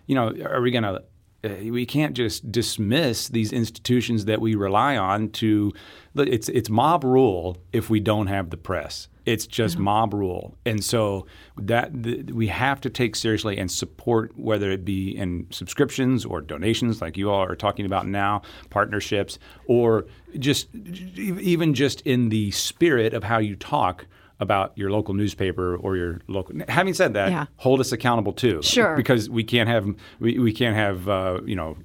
you 0.08 0.16
know, 0.16 0.34
are 0.44 0.62
we 0.62 0.72
going 0.72 0.84
to? 0.84 1.04
Uh, 1.44 1.50
we 1.72 1.86
can't 1.86 2.16
just 2.16 2.52
dismiss 2.52 3.28
these 3.28 3.52
institutions 3.52 4.26
that 4.26 4.40
we 4.40 4.56
rely 4.56 4.96
on 4.96 5.30
to. 5.30 5.74
It's 6.16 6.48
it's 6.50 6.70
mob 6.70 7.04
rule 7.04 7.58
if 7.74 7.90
we 7.90 8.00
don't 8.00 8.28
have 8.28 8.50
the 8.50 8.58
press. 8.58 9.10
It's 9.26 9.48
just 9.48 9.78
mob 9.78 10.14
rule, 10.14 10.58
and 10.66 10.84
so 10.84 11.26
that 11.58 12.04
the, 12.04 12.24
we 12.34 12.48
have 12.48 12.82
to 12.82 12.90
take 12.90 13.16
seriously 13.16 13.58
and 13.58 13.72
support 13.72 14.38
whether 14.38 14.70
it 14.70 14.84
be 14.84 15.16
in 15.18 15.48
subscriptions 15.50 16.26
or 16.26 16.42
donations, 16.42 17.02
like 17.02 17.16
you 17.18 17.30
all 17.30 17.44
are 17.44 17.56
talking 17.56 17.86
about 17.86 18.06
now, 18.06 18.42
partnerships, 18.70 19.40
or 19.66 20.06
just 20.40 20.74
even 20.76 21.74
just 21.74 22.02
in 22.02 22.30
the 22.30 22.52
spirit 22.52 23.14
of 23.14 23.24
how 23.24 23.38
you 23.38 23.56
talk 23.56 24.06
about 24.44 24.78
your 24.78 24.92
local 24.92 25.16
newspaper 25.16 25.76
or 25.78 25.98
your 25.98 26.22
local. 26.28 26.56
Having 26.70 26.94
said 26.94 27.14
that, 27.16 27.32
Yeah. 27.32 27.46
hold 27.56 27.80
us 27.80 27.92
accountable 27.92 28.34
too. 28.34 28.62
Sure. 28.62 28.96
Because 28.96 29.30
we 29.30 29.44
can't 29.44 29.68
have 29.70 29.88
we, 30.20 30.38
we 30.38 30.54
can't 30.54 30.76
have 30.76 31.10
uh, 31.10 31.40
you 31.46 31.56
know 31.56 31.76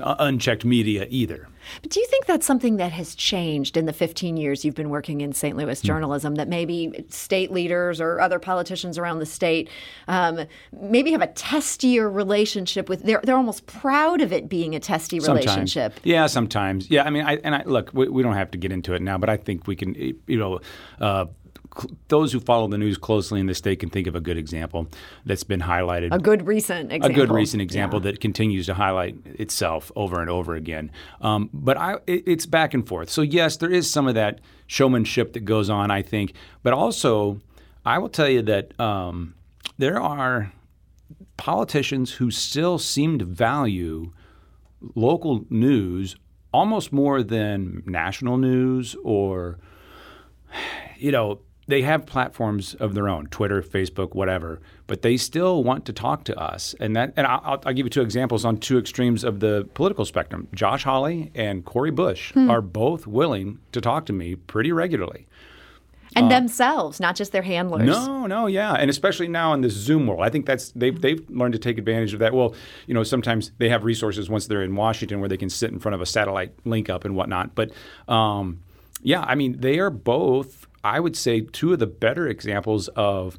uh, 0.00 0.14
unchecked 0.18 0.64
media 0.64 1.06
either. 1.10 1.48
But 1.80 1.92
do 1.92 2.00
you 2.00 2.06
think 2.06 2.26
that's 2.26 2.44
something 2.46 2.78
that 2.78 2.90
has 2.92 3.14
changed 3.14 3.76
in 3.76 3.84
the 3.86 3.92
15 3.92 4.36
years 4.36 4.64
you've 4.64 4.74
been 4.74 4.88
working 4.90 5.20
in 5.20 5.32
St. 5.32 5.56
Louis 5.56 5.80
Hmm. 5.80 5.86
journalism? 5.86 6.34
That 6.34 6.48
maybe 6.48 7.04
state 7.08 7.52
leaders 7.52 8.00
or 8.00 8.18
other 8.20 8.38
politicians 8.40 8.98
around 8.98 9.18
the 9.20 9.26
state 9.26 9.68
um, 10.08 10.40
maybe 10.72 11.12
have 11.12 11.22
a 11.22 11.28
testier 11.28 12.12
relationship 12.12 12.88
with. 12.88 13.02
They're 13.02 13.20
they're 13.22 13.36
almost 13.36 13.66
proud 13.66 14.20
of 14.22 14.32
it 14.32 14.48
being 14.48 14.74
a 14.74 14.80
testy 14.80 15.20
Sometimes. 15.20 15.46
relationship. 15.46 16.00
Yeah, 16.04 16.26
sometimes. 16.26 16.90
Yeah, 16.90 17.04
I 17.04 17.10
mean, 17.10 17.24
I, 17.24 17.36
and 17.44 17.54
I 17.54 17.62
look, 17.64 17.90
we, 17.92 18.08
we 18.08 18.22
don't 18.22 18.34
have 18.34 18.50
to 18.52 18.58
get 18.58 18.72
into 18.72 18.94
it 18.94 19.02
now, 19.02 19.18
but 19.18 19.28
I 19.28 19.36
think 19.36 19.66
we 19.66 19.76
can. 19.76 19.94
You 20.26 20.38
know. 20.38 20.60
Uh, 21.00 21.26
those 22.08 22.32
who 22.32 22.40
follow 22.40 22.68
the 22.68 22.78
news 22.78 22.98
closely 22.98 23.40
in 23.40 23.46
the 23.46 23.54
state 23.54 23.80
can 23.80 23.90
think 23.90 24.06
of 24.06 24.14
a 24.14 24.20
good 24.20 24.36
example 24.36 24.88
that's 25.24 25.44
been 25.44 25.60
highlighted. 25.60 26.12
A 26.12 26.18
good 26.18 26.46
recent 26.46 26.92
example. 26.92 27.10
a 27.10 27.26
good 27.26 27.34
recent 27.34 27.62
example 27.62 28.00
that 28.00 28.20
continues 28.20 28.66
to 28.66 28.74
highlight 28.74 29.16
itself 29.24 29.90
over 29.96 30.20
and 30.20 30.28
over 30.28 30.54
again. 30.54 30.90
Um, 31.20 31.50
but 31.52 31.76
I, 31.76 31.94
it, 32.06 32.24
it's 32.26 32.46
back 32.46 32.74
and 32.74 32.86
forth. 32.86 33.10
So 33.10 33.22
yes, 33.22 33.56
there 33.56 33.70
is 33.70 33.90
some 33.90 34.06
of 34.06 34.14
that 34.14 34.40
showmanship 34.66 35.32
that 35.32 35.40
goes 35.40 35.70
on, 35.70 35.90
I 35.90 36.02
think. 36.02 36.34
But 36.62 36.72
also, 36.72 37.40
I 37.84 37.98
will 37.98 38.08
tell 38.08 38.28
you 38.28 38.42
that 38.42 38.78
um, 38.80 39.34
there 39.78 40.00
are 40.00 40.52
politicians 41.36 42.12
who 42.12 42.30
still 42.30 42.78
seem 42.78 43.18
to 43.18 43.24
value 43.24 44.12
local 44.94 45.44
news 45.48 46.16
almost 46.52 46.92
more 46.92 47.22
than 47.22 47.82
national 47.86 48.36
news 48.36 48.94
or 49.02 49.58
you 50.98 51.10
know, 51.10 51.40
they 51.68 51.82
have 51.82 52.06
platforms 52.06 52.74
of 52.74 52.94
their 52.94 53.08
own, 53.08 53.26
Twitter, 53.28 53.62
Facebook, 53.62 54.14
whatever, 54.14 54.60
but 54.86 55.02
they 55.02 55.16
still 55.16 55.62
want 55.62 55.84
to 55.86 55.92
talk 55.92 56.24
to 56.24 56.36
us. 56.38 56.74
And 56.80 56.96
that, 56.96 57.14
and 57.16 57.26
I'll, 57.26 57.60
I'll 57.64 57.72
give 57.72 57.86
you 57.86 57.90
two 57.90 58.02
examples 58.02 58.44
on 58.44 58.58
two 58.58 58.78
extremes 58.78 59.22
of 59.24 59.40
the 59.40 59.68
political 59.74 60.04
spectrum. 60.04 60.48
Josh 60.54 60.82
Hawley 60.84 61.30
and 61.34 61.64
Cori 61.64 61.92
Bush 61.92 62.32
are 62.36 62.60
both 62.60 63.06
willing 63.06 63.58
to 63.72 63.80
talk 63.80 64.06
to 64.06 64.12
me 64.12 64.34
pretty 64.34 64.72
regularly. 64.72 65.26
and 66.14 66.30
themselves, 66.30 67.00
not 67.00 67.16
just 67.16 67.32
their 67.32 67.42
handlers. 67.42 67.86
No, 67.86 68.26
no, 68.26 68.46
yeah, 68.46 68.74
and 68.74 68.90
especially 68.90 69.28
now 69.28 69.54
in 69.54 69.62
this 69.62 69.72
Zoom 69.72 70.06
world, 70.06 70.20
I 70.22 70.28
think 70.28 70.44
that's 70.44 70.72
they've 70.72 71.00
they've 71.00 71.24
learned 71.30 71.54
to 71.54 71.58
take 71.58 71.78
advantage 71.78 72.12
of 72.12 72.18
that. 72.18 72.34
Well, 72.34 72.54
you 72.86 72.92
know, 72.92 73.02
sometimes 73.02 73.52
they 73.58 73.70
have 73.70 73.84
resources 73.84 74.28
once 74.28 74.46
they're 74.46 74.62
in 74.62 74.74
Washington 74.76 75.20
where 75.20 75.28
they 75.28 75.38
can 75.38 75.48
sit 75.48 75.70
in 75.70 75.78
front 75.78 75.94
of 75.94 76.00
a 76.02 76.06
satellite 76.06 76.52
link 76.66 76.90
up 76.90 77.04
and 77.06 77.14
whatnot. 77.16 77.54
But 77.54 77.70
um, 78.08 78.60
yeah, 79.02 79.22
I 79.22 79.34
mean, 79.36 79.60
they 79.60 79.78
are 79.78 79.88
both, 79.90 80.66
I 80.84 81.00
would 81.00 81.16
say, 81.16 81.40
two 81.40 81.72
of 81.72 81.78
the 81.78 81.86
better 81.86 82.26
examples 82.28 82.88
of. 82.88 83.38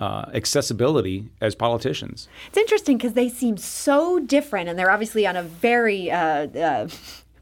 Uh, 0.00 0.28
accessibility 0.34 1.28
as 1.40 1.54
politicians. 1.54 2.26
It's 2.48 2.58
interesting 2.58 2.96
because 2.96 3.12
they 3.12 3.28
seem 3.28 3.56
so 3.56 4.18
different, 4.18 4.68
and 4.68 4.76
they're 4.76 4.90
obviously 4.90 5.24
on 5.24 5.36
a 5.36 5.44
very 5.44 6.10
uh, 6.10 6.48
uh, 6.48 6.88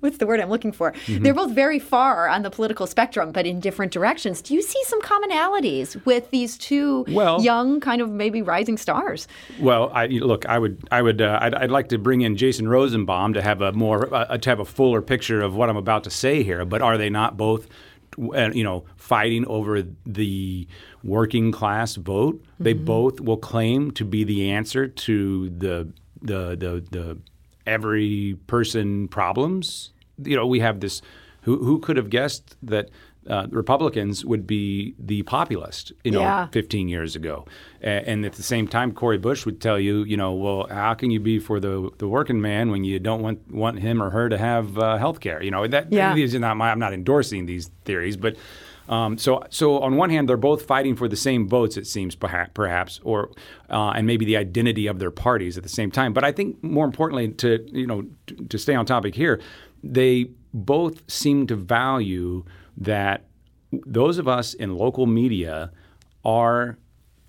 what's 0.02 0.18
the 0.18 0.26
word 0.26 0.40
I'm 0.40 0.50
looking 0.50 0.73
for? 0.73 0.92
Mm-hmm. 0.92 1.23
They're 1.23 1.35
both 1.35 1.52
very 1.52 1.78
far 1.78 2.28
on 2.28 2.42
the 2.42 2.50
political 2.50 2.87
spectrum, 2.87 3.30
but 3.30 3.47
in 3.47 3.61
different 3.61 3.92
directions. 3.92 4.42
Do 4.42 4.52
you 4.52 4.61
see 4.61 4.82
some 4.85 5.00
commonalities 5.00 6.04
with 6.04 6.30
these 6.30 6.59
two 6.59 7.04
well, 7.09 7.40
young, 7.40 7.80
kind 7.80 8.02
of 8.02 8.11
maybe 8.11 8.42
rising 8.42 8.76
stars? 8.76 9.28
Well, 9.61 9.90
I, 9.94 10.06
look, 10.09 10.44
I 10.47 10.59
would, 10.59 10.82
I 10.90 11.02
would, 11.02 11.23
uh, 11.23 11.38
I'd, 11.40 11.54
I'd, 11.54 11.71
like 11.71 11.88
to 11.88 11.99
bring 11.99 12.23
in 12.23 12.37
Jason 12.37 12.68
Rosenbaum 12.68 13.32
to 13.35 13.42
have 13.42 13.62
a 13.62 13.73
more, 13.73 14.12
uh, 14.12 14.37
to 14.37 14.50
have 14.50 14.59
a 14.59 14.64
fuller 14.64 15.00
picture 15.00 15.40
of 15.40 15.54
what 15.54 15.71
I'm 15.71 15.76
about 15.76 16.04
to 16.04 16.11
say 16.11 16.42
here. 16.42 16.64
But 16.64 16.82
are 16.82 16.99
they 16.99 17.09
not 17.09 17.37
both? 17.37 17.68
You 18.19 18.64
know, 18.64 18.85
fighting 18.97 19.47
over 19.47 19.83
the 20.07 20.66
working 21.02 21.52
class 21.52 21.97
vote. 21.97 22.42
Mm-hmm. 22.42 22.64
They 22.64 22.73
both 22.75 23.21
will 23.21 23.37
claim 23.37 23.90
to 23.92 24.04
be 24.04 24.25
the 24.25 24.50
answer 24.50 24.87
to 24.88 25.50
the 25.50 25.92
the 26.21 26.57
the, 26.57 26.85
the 26.90 27.19
every 27.66 28.38
person 28.47 29.09
problems. 29.09 29.90
You 30.23 30.37
know, 30.37 30.47
we 30.47 30.61
have 30.61 30.81
this. 30.81 31.02
Who 31.42 31.64
who 31.64 31.81
could 31.81 31.97
have 31.97 32.09
guessed 32.09 32.57
that 32.62 32.90
uh, 33.29 33.47
Republicans 33.50 34.25
would 34.25 34.47
be 34.47 34.95
the 34.99 35.23
populist, 35.23 35.93
you 36.05 36.11
know, 36.11 36.21
yeah. 36.21 36.49
15 36.49 36.88
years 36.88 37.14
ago. 37.14 37.47
And, 37.81 38.07
and, 38.07 38.26
at 38.26 38.33
the 38.33 38.43
same 38.43 38.67
time, 38.67 38.93
Cori 38.93 39.19
Bush 39.19 39.47
would 39.47 39.61
tell 39.61 39.79
you, 39.79 40.02
you 40.05 40.17
know, 40.17 40.33
well, 40.33 40.67
how 40.69 40.95
can 40.95 41.11
you 41.11 41.21
be 41.21 41.38
for 41.38 41.61
the, 41.61 41.91
the 41.99 42.09
working 42.09 42.41
man 42.41 42.71
when 42.71 42.85
you 42.85 42.99
don't 42.99 43.23
want, 43.23 43.50
want 43.52 43.79
him 43.79 44.02
or 44.02 44.11
her 44.11 44.29
to 44.29 44.38
have 44.38 44.76
uh, 44.76 44.99
health 44.99 45.21
care? 45.21 45.43
You 45.43 45.50
know, 45.50 45.67
that, 45.69 45.93
yeah. 45.93 46.14
these 46.14 46.35
are 46.35 46.41
not 46.41 46.57
my, 46.57 46.71
I'm 46.71 46.79
not 46.79 46.93
endorsing 46.93 47.47
these 47.47 47.71
theories, 47.85 48.17
but 48.17 48.37
um, 48.88 49.17
so, 49.17 49.43
so 49.50 49.79
on 49.79 49.97
one 49.97 50.11
hand, 50.11 50.29
they're 50.29 50.37
both 50.37 50.67
fighting 50.67 50.97
for 50.97 51.09
the 51.09 51.17
same 51.17 51.49
votes, 51.49 51.76
it 51.76 51.87
seems, 51.87 52.17
perhaps, 52.17 53.00
or 53.05 53.31
uh, 53.71 53.91
and 53.91 54.07
maybe 54.07 54.25
the 54.25 54.37
identity 54.37 54.87
of 54.87 54.99
their 54.99 55.11
parties 55.11 55.57
at 55.57 55.62
the 55.62 55.69
same 55.69 55.91
time. 55.91 56.12
But 56.12 56.25
I 56.25 56.33
think 56.33 56.62
more 56.62 56.85
importantly, 56.85 57.29
to 57.29 57.64
you 57.73 57.87
know, 57.87 58.05
to, 58.26 58.35
to 58.35 58.59
stay 58.59 58.75
on 58.75 58.85
topic 58.85 59.14
here, 59.14 59.41
they 59.83 60.31
both 60.52 61.11
seem 61.11 61.47
to 61.47 61.57
value 61.57 62.45
that 62.76 63.25
those 63.71 64.19
of 64.19 64.29
us 64.29 64.55
in 64.55 64.76
local 64.76 65.07
media 65.07 65.71
are 66.25 66.76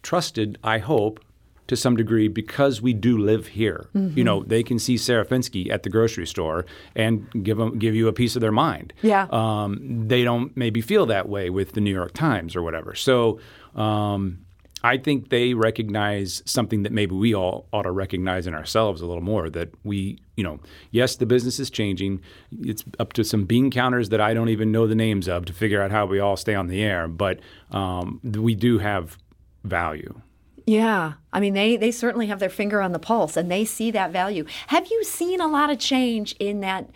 trusted, 0.01 0.57
I 0.63 0.79
hope, 0.79 1.19
to 1.67 1.77
some 1.77 1.95
degree 1.95 2.27
because 2.27 2.81
we 2.81 2.93
do 2.93 3.17
live 3.17 3.47
here. 3.47 3.87
Mm-hmm. 3.95 4.17
You 4.17 4.23
know, 4.23 4.43
they 4.43 4.63
can 4.63 4.77
see 4.79 4.97
Sarah 4.97 5.25
Fenske 5.25 5.69
at 5.71 5.83
the 5.83 5.89
grocery 5.89 6.27
store 6.27 6.65
and 6.95 7.25
give 7.43 7.57
them 7.57 7.79
give 7.79 7.95
you 7.95 8.07
a 8.07 8.13
piece 8.13 8.35
of 8.35 8.41
their 8.41 8.51
mind. 8.51 8.93
Yeah. 9.01 9.27
Um, 9.31 10.07
they 10.07 10.23
don't 10.23 10.55
maybe 10.57 10.81
feel 10.81 11.05
that 11.05 11.29
way 11.29 11.49
with 11.49 11.71
the 11.71 11.81
New 11.81 11.93
York 11.93 12.13
Times 12.13 12.55
or 12.55 12.61
whatever. 12.61 12.95
So. 12.95 13.39
Um, 13.75 14.45
I 14.83 14.97
think 14.97 15.29
they 15.29 15.53
recognize 15.53 16.43
something 16.45 16.83
that 16.83 16.91
maybe 16.91 17.15
we 17.15 17.33
all 17.33 17.67
ought 17.71 17.83
to 17.83 17.91
recognize 17.91 18.47
in 18.47 18.53
ourselves 18.53 19.01
a 19.01 19.05
little 19.05 19.23
more 19.23 19.49
that 19.49 19.69
we, 19.83 20.19
you 20.35 20.43
know, 20.43 20.59
yes, 20.91 21.15
the 21.15 21.25
business 21.25 21.57
is 21.59 21.69
changing. 21.69 22.21
It's 22.59 22.83
up 22.99 23.13
to 23.13 23.23
some 23.23 23.45
bean 23.45 23.71
counters 23.71 24.09
that 24.09 24.19
I 24.19 24.33
don't 24.33 24.49
even 24.49 24.71
know 24.71 24.85
the 24.85 24.95
names 24.95 25.29
of 25.29 25.45
to 25.45 25.53
figure 25.53 25.81
out 25.81 25.91
how 25.91 26.05
we 26.05 26.19
all 26.19 26.35
stay 26.35 26.53
on 26.53 26.67
the 26.67 26.83
air, 26.83 27.07
but 27.07 27.39
um, 27.71 28.19
we 28.23 28.55
do 28.55 28.79
have 28.79 29.17
value. 29.63 30.21
Yeah. 30.65 31.13
I 31.31 31.39
mean, 31.39 31.53
they, 31.53 31.77
they 31.77 31.91
certainly 31.91 32.27
have 32.27 32.39
their 32.39 32.49
finger 32.49 32.81
on 32.81 32.91
the 32.91 32.99
pulse 32.99 33.37
and 33.37 33.49
they 33.49 33.65
see 33.65 33.91
that 33.91 34.11
value. 34.11 34.45
Have 34.67 34.87
you 34.87 35.03
seen 35.03 35.39
a 35.39 35.47
lot 35.47 35.69
of 35.69 35.79
change 35.79 36.33
in 36.39 36.59
that? 36.61 36.89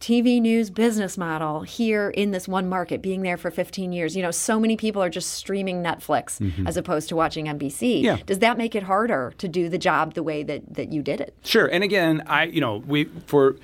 TV 0.00 0.40
news 0.40 0.70
business 0.70 1.16
model 1.16 1.62
here 1.62 2.10
in 2.10 2.30
this 2.30 2.46
one 2.46 2.68
market, 2.68 3.02
being 3.02 3.22
there 3.22 3.36
for 3.36 3.50
15 3.50 3.92
years. 3.92 4.14
You 4.14 4.22
know, 4.22 4.30
so 4.30 4.60
many 4.60 4.76
people 4.76 5.02
are 5.02 5.10
just 5.10 5.32
streaming 5.32 5.82
Netflix 5.82 6.38
mm-hmm. 6.38 6.66
as 6.66 6.76
opposed 6.76 7.08
to 7.08 7.16
watching 7.16 7.46
NBC. 7.46 8.02
Yeah. 8.02 8.18
Does 8.26 8.40
that 8.40 8.58
make 8.58 8.74
it 8.74 8.82
harder 8.82 9.32
to 9.38 9.48
do 9.48 9.68
the 9.68 9.78
job 9.78 10.14
the 10.14 10.22
way 10.22 10.42
that, 10.42 10.74
that 10.74 10.92
you 10.92 11.02
did 11.02 11.20
it? 11.20 11.34
Sure. 11.44 11.66
And 11.66 11.82
again, 11.82 12.22
I, 12.26 12.44
you 12.44 12.60
know, 12.60 12.78
we, 12.86 13.04
for, 13.26 13.56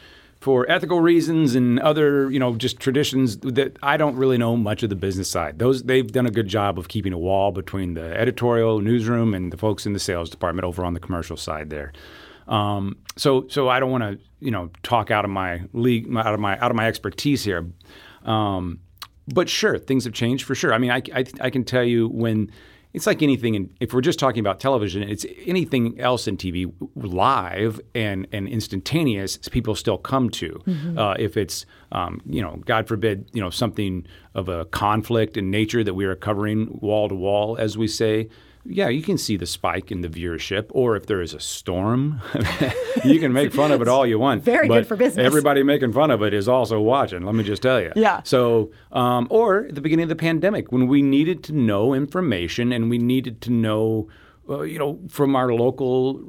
for 0.43 0.69
ethical 0.69 1.01
reasons 1.01 1.55
and 1.55 1.79
other, 1.79 2.29
you 2.31 2.41
know, 2.41 2.57
just 2.57 2.81
traditions 2.81 3.37
that 3.39 3.77
I 3.81 3.97
don't 3.97 4.17
really 4.17 4.39
know 4.39 4.57
much 4.57 4.83
of 4.83 4.91
the 4.91 4.97
business 4.97 5.31
side. 5.31 5.61
Those 5.61 5.85
they've 5.85 6.11
done 6.11 6.27
a 6.27 6.33
good 6.33 6.49
job 6.49 6.81
of 6.81 6.89
keeping 6.89 7.13
a 7.13 7.19
wall 7.19 7.53
between 7.53 7.95
the 7.95 8.19
editorial 8.19 8.81
newsroom 8.81 9.35
and 9.35 9.53
the 9.53 9.57
folks 9.57 9.87
in 9.87 9.93
the 9.93 10.01
sales 10.01 10.29
department 10.29 10.65
over 10.65 10.85
on 10.85 10.95
the 10.95 11.01
commercial 11.01 11.37
side 11.37 11.71
there. 11.71 11.93
Um, 12.53 12.99
so 13.17 13.47
so 13.49 13.69
I 13.69 13.81
don't 13.81 13.91
want 13.91 14.05
to 14.05 14.19
you 14.41 14.51
know 14.51 14.71
talk 14.83 15.11
out 15.11 15.25
of 15.25 15.31
my 15.31 15.63
league 15.73 16.15
out 16.15 16.35
of 16.35 16.39
my 16.39 16.59
out 16.59 16.71
of 16.71 16.77
my 16.77 16.87
expertise 16.87 17.43
here. 17.43 17.67
Um, 18.25 18.81
but 19.33 19.49
sure, 19.49 19.79
things 19.79 20.05
have 20.05 20.13
changed 20.13 20.45
for 20.45 20.55
sure. 20.55 20.75
I 20.75 20.79
mean, 20.79 20.91
I, 20.91 21.03
I, 21.15 21.25
I 21.41 21.51
can 21.51 21.65
tell 21.65 21.85
you 21.85 22.09
when 22.09 22.51
it's 22.93 23.07
like 23.07 23.23
anything. 23.23 23.55
In, 23.55 23.71
if 23.81 23.95
we're 23.95 24.03
just 24.03 24.19
talking 24.19 24.41
about 24.41 24.61
television, 24.61 25.03
it's 25.03 25.25
anything 25.47 25.99
else 25.99 26.29
in 26.29 26.37
TV, 26.37 26.71
live 26.95 27.81
and 27.95 28.27
and 28.33 28.47
instantaneous. 28.47 29.39
People 29.39 29.75
still 29.75 29.97
come 29.97 30.29
to. 30.31 30.61
Mm-hmm. 30.67 30.99
Uh, 30.99 31.15
if 31.15 31.39
it's 31.39 31.65
um, 31.93 32.21
you 32.27 32.43
know, 32.43 32.61
God 32.67 32.87
forbid, 32.87 33.31
you 33.33 33.41
know, 33.41 33.49
something 33.49 34.07
of 34.35 34.51
a 34.51 34.67
conflict 34.67 35.39
in 35.39 35.51
nature 35.51 35.83
that 35.83 35.95
we 35.95 36.05
are 36.05 36.17
covering 36.17 36.79
wall 36.83 37.09
to 37.09 37.15
wall, 37.15 37.57
as 37.57 37.79
we 37.79 37.89
say 37.89 38.29
yeah, 38.65 38.89
you 38.89 39.03
can 39.03 39.19
see 39.19 39.37
the 39.37 39.47
spike 39.47 39.91
in 39.91 40.03
the 40.03 40.09
viewership, 40.09 40.67
or 40.71 40.95
if 40.95 41.07
there 41.07 41.21
is 41.21 41.35
a 41.35 41.41
storm, 41.41 42.21
you 43.05 43.19
can 43.19 43.33
make 43.33 43.53
fun 43.53 43.73
of 43.73 43.83
it 43.83 43.89
all 43.89 44.07
you 44.07 44.19
want. 44.19 44.45
Very 44.45 44.69
good 44.69 44.87
for 44.87 44.97
business. 44.97 45.25
Everybody 45.25 45.63
making 45.63 45.93
fun 45.93 46.11
of 46.11 46.23
it 46.23 46.33
is 46.33 46.49
also 46.49 46.81
watching. 46.81 47.23
Let 47.23 47.35
me 47.35 47.43
just 47.43 47.63
tell 47.63 47.81
you. 47.81 47.93
Yeah. 47.97 48.23
So, 48.25 48.71
um, 48.93 49.27
or 49.31 49.67
at 49.67 49.75
the 49.75 49.81
beginning 49.81 50.05
of 50.05 50.09
the 50.11 50.17
pandemic, 50.17 50.71
when 50.71 50.87
we 50.87 51.03
needed 51.03 51.43
to 51.45 51.53
know 51.53 51.93
information 51.93 52.73
and 52.73 52.89
we 52.89 52.99
needed 52.99 53.41
to 53.43 53.51
know, 53.51 54.09
uh, 54.49 54.61
you 54.63 54.79
know, 54.79 55.01
from 55.09 55.35
our 55.35 55.53
local 55.53 56.23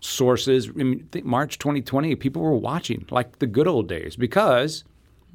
sources. 0.00 0.68
I 0.68 0.82
mean, 0.82 1.08
March 1.24 1.58
2020, 1.58 2.14
people 2.16 2.42
were 2.42 2.56
watching 2.56 3.06
like 3.10 3.38
the 3.38 3.46
good 3.46 3.68
old 3.68 3.88
days 3.88 4.16
because 4.16 4.84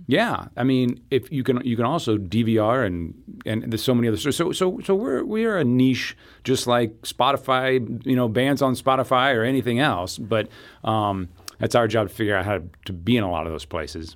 yeah, 0.08 0.48
I 0.56 0.64
mean, 0.64 1.02
if 1.10 1.32
you 1.32 1.44
can, 1.44 1.66
you 1.66 1.76
can 1.76 1.86
also 1.86 2.18
DVR 2.18 2.86
and 2.86 3.14
and 3.46 3.72
there's 3.72 3.84
so 3.84 3.96
many 3.96 4.08
other. 4.08 4.18
So 4.18 4.52
so 4.52 4.80
so 4.80 4.96
we're 4.96 5.24
we 5.24 5.46
are 5.46 5.58
a 5.58 5.64
niche, 5.64 6.16
just 6.44 6.68
like 6.68 7.02
Spotify, 7.02 8.06
you 8.06 8.16
know, 8.16 8.28
bands 8.28 8.62
on 8.62 8.76
Spotify 8.76 9.36
or 9.36 9.44
anything 9.44 9.80
else. 9.80 10.18
But 10.18 10.50
um, 10.84 11.30
that's 11.60 11.74
our 11.76 11.88
job 11.88 12.10
to 12.10 12.14
figure 12.14 12.36
out 12.36 12.46
how 12.46 12.58
to, 12.60 12.64
to 12.86 12.94
be 12.94 13.18
in 13.18 13.24
a 13.24 13.32
lot 13.32 13.48
of 13.48 13.52
those 13.52 13.66
places. 13.66 14.16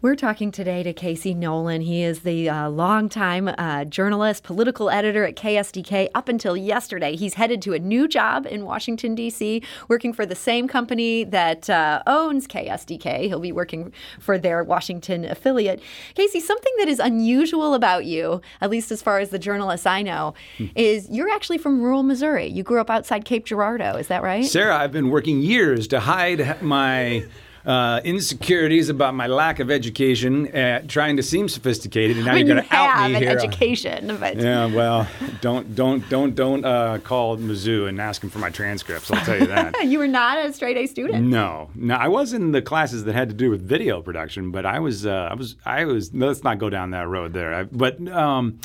We're 0.00 0.16
talking 0.16 0.50
today 0.52 0.82
to 0.82 0.92
Casey 0.92 1.34
Nolan. 1.34 1.80
He 1.80 2.02
is 2.02 2.20
the 2.20 2.48
uh, 2.48 2.68
longtime 2.68 3.48
uh, 3.48 3.84
journalist, 3.84 4.44
political 4.44 4.90
editor 4.90 5.24
at 5.24 5.36
KSDK. 5.36 6.08
Up 6.14 6.28
until 6.28 6.56
yesterday, 6.56 7.16
he's 7.16 7.34
headed 7.34 7.60
to 7.62 7.74
a 7.74 7.78
new 7.78 8.06
job 8.06 8.46
in 8.46 8.64
Washington, 8.64 9.14
D.C., 9.14 9.62
working 9.88 10.12
for 10.12 10.24
the 10.24 10.34
same 10.34 10.68
company 10.68 11.24
that 11.24 11.68
uh, 11.68 12.02
owns 12.06 12.46
KSDK. 12.46 13.22
He'll 13.22 13.40
be 13.40 13.52
working 13.52 13.92
for 14.20 14.38
their 14.38 14.62
Washington 14.62 15.24
affiliate. 15.24 15.82
Casey, 16.14 16.40
something 16.40 16.72
that 16.78 16.88
is 16.88 16.98
unusual 16.98 17.74
about 17.74 18.04
you, 18.04 18.40
at 18.60 18.70
least 18.70 18.92
as 18.92 19.02
far 19.02 19.18
as 19.18 19.30
the 19.30 19.38
journalists 19.38 19.86
I 19.86 20.02
know, 20.02 20.34
hmm. 20.58 20.66
is 20.76 21.08
you're 21.10 21.30
actually 21.30 21.58
from 21.58 21.82
rural 21.82 22.02
Missouri. 22.02 22.46
You 22.46 22.62
grew 22.62 22.80
up 22.80 22.90
outside 22.90 23.24
Cape 23.24 23.46
Girardeau. 23.46 23.96
Is 23.96 24.08
that 24.08 24.22
right? 24.22 24.44
Sarah, 24.44 24.76
I've 24.76 24.92
been 24.92 25.10
working 25.10 25.40
years 25.40 25.88
to 25.88 26.00
hide 26.00 26.62
my 26.62 27.26
uh, 27.68 28.00
insecurities 28.02 28.88
about 28.88 29.14
my 29.14 29.26
lack 29.26 29.60
of 29.60 29.70
education, 29.70 30.48
uh, 30.56 30.82
trying 30.88 31.18
to 31.18 31.22
seem 31.22 31.50
sophisticated, 31.50 32.16
and 32.16 32.24
now 32.24 32.34
you're 32.34 32.48
going 32.48 32.64
to 32.64 32.74
out 32.74 33.10
me 33.10 33.16
an 33.16 33.22
here. 33.22 33.30
education, 33.30 34.16
but 34.18 34.38
yeah, 34.38 34.64
well, 34.64 35.06
don't 35.42 35.74
don't 35.74 36.08
don't 36.08 36.34
don't 36.34 36.64
uh, 36.64 36.98
call 37.04 37.36
Mizzou 37.36 37.86
and 37.86 38.00
ask 38.00 38.22
them 38.22 38.30
for 38.30 38.38
my 38.38 38.48
transcripts. 38.48 39.10
I'll 39.10 39.22
tell 39.22 39.38
you 39.38 39.48
that. 39.48 39.84
you 39.86 39.98
were 39.98 40.08
not 40.08 40.38
a 40.38 40.50
straight 40.54 40.78
A 40.78 40.86
student. 40.86 41.26
No, 41.26 41.68
no, 41.74 41.94
I 41.94 42.08
was 42.08 42.32
in 42.32 42.52
the 42.52 42.62
classes 42.62 43.04
that 43.04 43.14
had 43.14 43.28
to 43.28 43.34
do 43.34 43.50
with 43.50 43.60
video 43.60 44.00
production, 44.00 44.50
but 44.50 44.64
I 44.64 44.78
was 44.78 45.04
uh, 45.04 45.28
I 45.30 45.34
was 45.34 45.56
I 45.66 45.84
was. 45.84 46.14
Let's 46.14 46.42
not 46.42 46.58
go 46.58 46.70
down 46.70 46.92
that 46.92 47.06
road 47.06 47.34
there. 47.34 47.54
I, 47.54 47.62
but. 47.64 48.06
Um, 48.08 48.60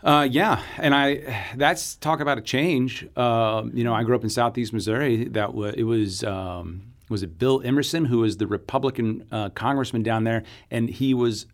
uh, 0.00 0.26
yeah, 0.30 0.62
and 0.76 0.94
I 0.94 1.50
that's 1.56 1.96
talk 1.96 2.20
about 2.20 2.38
a 2.38 2.40
change. 2.40 3.04
Uh, 3.16 3.64
you 3.74 3.82
know, 3.82 3.92
I 3.92 4.04
grew 4.04 4.14
up 4.14 4.22
in 4.22 4.30
Southeast 4.30 4.72
Missouri. 4.72 5.24
That 5.24 5.54
was 5.54 5.74
it 5.74 5.82
was 5.82 6.22
um, 6.22 6.82
was 7.08 7.22
it 7.22 7.38
Bill 7.38 7.62
Emerson, 7.64 8.06
who 8.06 8.18
was 8.18 8.36
the 8.36 8.46
Republican 8.46 9.26
uh, 9.30 9.50
congressman 9.50 10.02
down 10.02 10.24
there, 10.24 10.42
and 10.70 10.88
he 10.88 11.14
was 11.14 11.46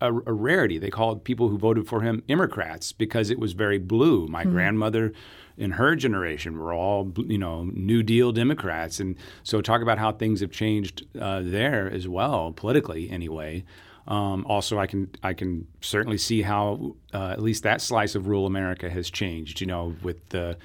a, 0.00 0.12
a, 0.12 0.32
rarity. 0.32 0.78
They 0.78 0.90
called 0.90 1.24
people 1.24 1.48
who 1.48 1.56
voted 1.56 1.86
for 1.86 2.02
him 2.02 2.22
Democrats 2.26 2.92
because 2.92 3.30
it 3.30 3.38
was 3.38 3.52
very 3.52 3.78
blue. 3.78 4.26
My 4.26 4.42
mm-hmm. 4.42 4.52
grandmother 4.52 5.12
in 5.56 5.72
her 5.72 5.94
generation 5.94 6.58
were 6.58 6.72
all 6.72 7.12
you 7.16 7.38
know 7.38 7.64
New 7.72 8.02
Deal 8.02 8.32
Democrats, 8.32 9.00
and 9.00 9.16
so 9.42 9.60
talk 9.60 9.80
about 9.82 9.98
how 9.98 10.12
things 10.12 10.40
have 10.40 10.50
changed 10.50 11.04
uh, 11.20 11.40
there 11.42 11.90
as 11.90 12.08
well 12.08 12.52
politically 12.52 13.10
anyway. 13.10 13.64
Um, 14.08 14.44
also, 14.46 14.78
I 14.78 14.86
can 14.86 15.10
I 15.22 15.34
can 15.34 15.66
certainly 15.80 16.18
see 16.18 16.42
how 16.42 16.96
uh, 17.14 17.28
at 17.28 17.40
least 17.40 17.62
that 17.62 17.80
slice 17.80 18.14
of 18.14 18.26
rural 18.26 18.46
America 18.46 18.90
has 18.90 19.10
changed. 19.10 19.60
You 19.60 19.68
know, 19.68 19.94
with 20.02 20.28
the 20.30 20.58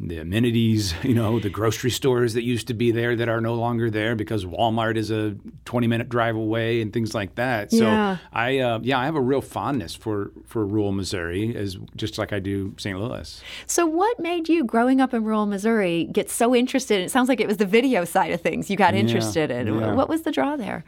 the 0.00 0.18
amenities, 0.18 0.92
you 1.04 1.14
know, 1.14 1.38
the 1.38 1.48
grocery 1.48 1.90
stores 1.90 2.34
that 2.34 2.42
used 2.42 2.66
to 2.66 2.74
be 2.74 2.90
there 2.90 3.14
that 3.16 3.28
are 3.28 3.40
no 3.40 3.54
longer 3.54 3.90
there 3.90 4.16
because 4.16 4.44
Walmart 4.44 4.96
is 4.96 5.10
a 5.10 5.36
20 5.64 5.86
minute 5.86 6.08
drive 6.08 6.34
away 6.36 6.80
and 6.82 6.92
things 6.92 7.14
like 7.14 7.36
that. 7.36 7.70
So 7.70 7.84
Yeah. 7.84 8.16
I, 8.32 8.58
uh, 8.58 8.80
yeah, 8.82 8.98
I 8.98 9.04
have 9.04 9.14
a 9.14 9.20
real 9.20 9.40
fondness 9.40 9.94
for, 9.94 10.32
for 10.46 10.66
rural 10.66 10.92
Missouri 10.92 11.54
as 11.56 11.76
just 11.96 12.18
like 12.18 12.32
I 12.32 12.40
do 12.40 12.74
St. 12.76 12.98
Louis. 12.98 13.40
So, 13.66 13.86
what 13.86 14.18
made 14.18 14.48
you, 14.48 14.64
growing 14.64 15.00
up 15.00 15.14
in 15.14 15.22
rural 15.24 15.46
Missouri, 15.46 16.08
get 16.12 16.28
so 16.28 16.54
interested? 16.54 17.00
It 17.00 17.10
sounds 17.10 17.28
like 17.28 17.40
it 17.40 17.46
was 17.46 17.58
the 17.58 17.66
video 17.66 18.04
side 18.04 18.32
of 18.32 18.40
things 18.40 18.68
you 18.68 18.76
got 18.76 18.94
interested 18.94 19.50
in. 19.50 19.68
yeah. 19.68 19.94
What 19.94 20.08
was 20.08 20.22
the 20.22 20.32
draw 20.32 20.56
there? 20.56 20.84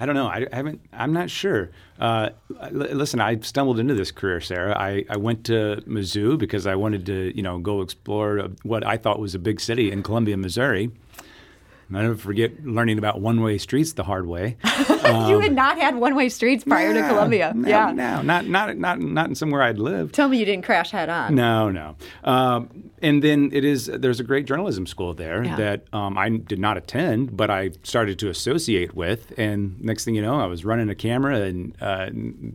I 0.00 0.06
don't 0.06 0.16
know. 0.16 0.26
I, 0.26 0.46
I 0.52 0.56
haven't. 0.56 0.80
I'm 0.92 1.12
not 1.12 1.30
sure. 1.30 1.70
Uh, 1.98 2.30
listen, 2.72 3.20
I 3.20 3.38
stumbled 3.40 3.78
into 3.78 3.94
this 3.94 4.10
career, 4.10 4.40
Sarah. 4.40 4.76
I, 4.76 5.04
I 5.08 5.16
went 5.16 5.44
to 5.46 5.82
Mizzou 5.86 6.36
because 6.38 6.66
I 6.66 6.74
wanted 6.74 7.06
to, 7.06 7.36
you 7.36 7.42
know, 7.42 7.58
go 7.58 7.82
explore 7.82 8.48
what 8.62 8.84
I 8.84 8.96
thought 8.96 9.20
was 9.20 9.34
a 9.34 9.38
big 9.38 9.60
city 9.60 9.92
in 9.92 10.02
Columbia, 10.02 10.36
Missouri. 10.36 10.90
I 11.96 12.02
never 12.02 12.16
forget 12.16 12.64
learning 12.64 12.98
about 12.98 13.20
one-way 13.20 13.58
streets 13.58 13.92
the 13.92 14.02
hard 14.04 14.26
way. 14.26 14.56
you 14.64 15.40
had 15.40 15.52
not 15.52 15.78
had 15.78 15.94
one 15.96 16.14
way 16.14 16.28
streets 16.28 16.64
prior 16.64 16.92
to 16.94 17.02
Columbia. 17.08 17.52
No, 17.54 17.68
yeah. 17.68 17.92
no, 17.92 18.22
not 18.22 18.46
not 18.46 18.76
not 18.76 19.00
not 19.00 19.28
in 19.28 19.34
somewhere 19.34 19.62
I'd 19.62 19.78
lived. 19.78 20.14
Tell 20.14 20.28
me 20.28 20.38
you 20.38 20.44
didn't 20.44 20.64
crash 20.64 20.90
head 20.90 21.08
on. 21.08 21.34
No, 21.34 21.70
no. 21.70 21.96
Um, 22.24 22.90
and 23.02 23.22
then 23.22 23.50
it 23.52 23.64
is 23.64 23.86
there's 23.86 24.20
a 24.20 24.24
great 24.24 24.46
journalism 24.46 24.86
school 24.86 25.14
there 25.14 25.44
Yeah. 25.44 25.56
that 25.56 25.84
um, 25.92 26.16
I 26.18 26.28
did 26.30 26.58
not 26.58 26.76
attend, 26.76 27.36
but 27.36 27.50
I 27.50 27.70
started 27.82 28.18
to 28.20 28.28
associate 28.28 28.94
with. 28.94 29.32
And 29.38 29.80
next 29.82 30.04
thing 30.04 30.14
you 30.14 30.22
know, 30.22 30.40
I 30.40 30.46
was 30.46 30.64
running 30.64 30.88
a 30.88 30.94
camera, 30.94 31.42
and 31.42 31.76
uh, 31.80 32.08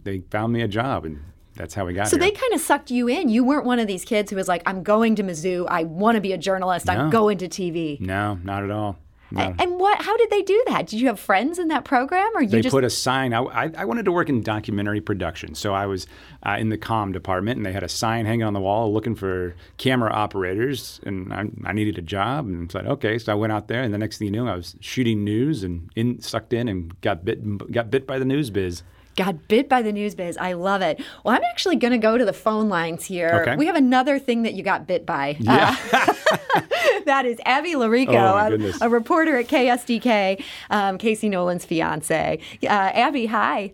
they 0.03 0.19
found 0.31 0.53
me 0.53 0.61
a 0.61 0.67
job, 0.67 1.05
and 1.05 1.19
that's 1.55 1.73
how 1.73 1.85
we 1.85 1.93
got 1.93 2.07
So 2.07 2.17
here. 2.17 2.25
they 2.25 2.31
kind 2.31 2.53
of 2.53 2.61
sucked 2.61 2.89
you 2.89 3.07
in. 3.07 3.29
You 3.29 3.43
weren't 3.43 3.65
one 3.65 3.79
of 3.79 3.87
these 3.87 4.05
kids 4.05 4.29
who 4.31 4.37
was 4.37 4.47
like, 4.47 4.63
I'm 4.65 4.81
going 4.81 5.15
to 5.15 5.23
Mizzou. 5.23 5.65
I 5.69 5.83
want 5.83 6.15
to 6.15 6.21
be 6.21 6.31
a 6.33 6.37
journalist. 6.37 6.85
No. 6.87 6.93
I'm 6.93 7.09
going 7.09 7.37
to 7.39 7.47
TV. 7.49 7.99
no, 7.99 8.39
not 8.43 8.63
at 8.63 8.71
all. 8.71 8.97
No. 9.31 9.53
And 9.59 9.79
what? 9.79 10.01
How 10.01 10.17
did 10.17 10.29
they 10.29 10.41
do 10.41 10.63
that? 10.67 10.87
Did 10.87 10.99
you 10.99 11.07
have 11.07 11.19
friends 11.19 11.59
in 11.59 11.67
that 11.67 11.85
program, 11.85 12.29
or 12.35 12.41
you 12.41 12.49
they 12.49 12.61
just? 12.61 12.73
put 12.73 12.83
a 12.83 12.89
sign. 12.89 13.33
I, 13.33 13.41
I, 13.41 13.71
I 13.77 13.85
wanted 13.85 14.05
to 14.05 14.11
work 14.11 14.29
in 14.29 14.41
documentary 14.41 15.01
production, 15.01 15.55
so 15.55 15.73
I 15.73 15.85
was 15.85 16.07
uh, 16.43 16.57
in 16.59 16.69
the 16.69 16.77
comm 16.77 17.13
department, 17.13 17.57
and 17.57 17.65
they 17.65 17.71
had 17.71 17.83
a 17.83 17.89
sign 17.89 18.25
hanging 18.25 18.43
on 18.43 18.53
the 18.53 18.59
wall 18.59 18.91
looking 18.93 19.15
for 19.15 19.55
camera 19.77 20.11
operators, 20.11 20.99
and 21.05 21.33
I, 21.33 21.45
I 21.65 21.73
needed 21.73 21.97
a 21.97 22.01
job, 22.01 22.47
and 22.47 22.71
said 22.71 22.87
okay. 22.87 23.19
So 23.19 23.31
I 23.31 23.35
went 23.35 23.53
out 23.53 23.67
there, 23.67 23.83
and 23.83 23.93
the 23.93 23.97
next 23.97 24.17
thing 24.17 24.27
you 24.27 24.31
know, 24.31 24.47
I 24.47 24.55
was 24.55 24.75
shooting 24.79 25.23
news 25.23 25.63
and 25.63 25.89
in 25.95 26.21
sucked 26.21 26.53
in 26.53 26.67
and 26.67 26.99
got 27.01 27.23
bit 27.23 27.71
got 27.71 27.91
bit 27.91 28.07
by 28.07 28.19
the 28.19 28.25
news 28.25 28.49
biz. 28.49 28.83
Got 29.15 29.47
bit 29.49 29.67
by 29.67 29.81
the 29.81 29.91
news 29.91 30.15
biz. 30.15 30.37
I 30.37 30.53
love 30.53 30.81
it. 30.81 31.01
Well, 31.25 31.35
I'm 31.35 31.43
actually 31.51 31.75
going 31.75 31.91
to 31.91 31.97
go 31.97 32.17
to 32.17 32.23
the 32.23 32.31
phone 32.33 32.69
lines 32.69 33.05
here. 33.05 33.41
Okay. 33.41 33.55
We 33.57 33.65
have 33.65 33.75
another 33.75 34.17
thing 34.17 34.43
that 34.43 34.53
you 34.53 34.63
got 34.63 34.87
bit 34.87 35.05
by. 35.05 35.35
Yeah. 35.39 35.75
Uh, 35.91 36.13
that 37.05 37.25
is 37.25 37.37
Abby 37.45 37.73
Llorico, 37.73 38.09
Oh, 38.13 38.81
a- 38.81 38.85
a, 38.85 38.89
reporter 38.89 39.35
at 39.37 39.47
KSDK, 39.47 40.41
um, 40.69 40.97
Casey 40.97 41.27
Nolan's 41.27 41.65
fiance. 41.65 42.39
Uh, 42.63 42.67
Abby, 42.67 43.25
hi. 43.25 43.73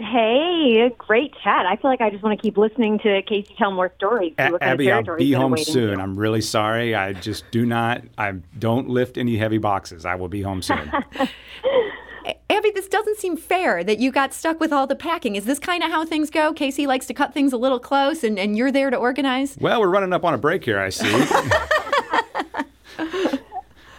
Hey, 0.00 0.92
great 0.98 1.32
chat. 1.44 1.66
I 1.66 1.76
feel 1.76 1.88
like 1.88 2.00
I 2.00 2.10
just 2.10 2.24
want 2.24 2.36
to 2.36 2.42
keep 2.42 2.56
listening 2.58 2.98
to 3.00 3.22
Casey 3.22 3.54
tell 3.56 3.70
more 3.70 3.92
stories. 3.96 4.34
A- 4.38 4.50
what 4.50 4.60
kind 4.60 4.72
of 4.72 4.80
Abby, 4.80 4.90
I'll 4.90 5.16
be 5.16 5.30
home 5.32 5.56
soon. 5.56 6.00
I'm 6.00 6.16
really 6.16 6.40
sorry. 6.40 6.96
I 6.96 7.12
just 7.12 7.48
do 7.52 7.64
not. 7.64 8.02
I 8.18 8.32
don't 8.58 8.88
lift 8.88 9.16
any 9.16 9.36
heavy 9.36 9.58
boxes. 9.58 10.04
I 10.04 10.16
will 10.16 10.28
be 10.28 10.42
home 10.42 10.62
soon. 10.62 10.90
Abby, 12.50 12.70
this 12.70 12.88
doesn't 12.88 13.18
seem 13.18 13.36
fair 13.36 13.84
that 13.84 13.98
you 13.98 14.12
got 14.12 14.32
stuck 14.32 14.60
with 14.60 14.72
all 14.72 14.86
the 14.86 14.94
packing. 14.96 15.36
Is 15.36 15.44
this 15.44 15.58
kind 15.58 15.82
of 15.82 15.90
how 15.90 16.04
things 16.04 16.30
go? 16.30 16.52
Casey 16.52 16.86
likes 16.86 17.06
to 17.06 17.14
cut 17.14 17.34
things 17.34 17.52
a 17.52 17.56
little 17.56 17.80
close, 17.80 18.24
and, 18.24 18.38
and 18.38 18.56
you're 18.56 18.72
there 18.72 18.90
to 18.90 18.96
organize? 18.96 19.56
well, 19.60 19.80
we're 19.80 19.88
running 19.88 20.12
up 20.12 20.24
on 20.24 20.34
a 20.34 20.38
break 20.38 20.64
here. 20.64 20.78
I 20.78 20.90
see. 20.90 21.26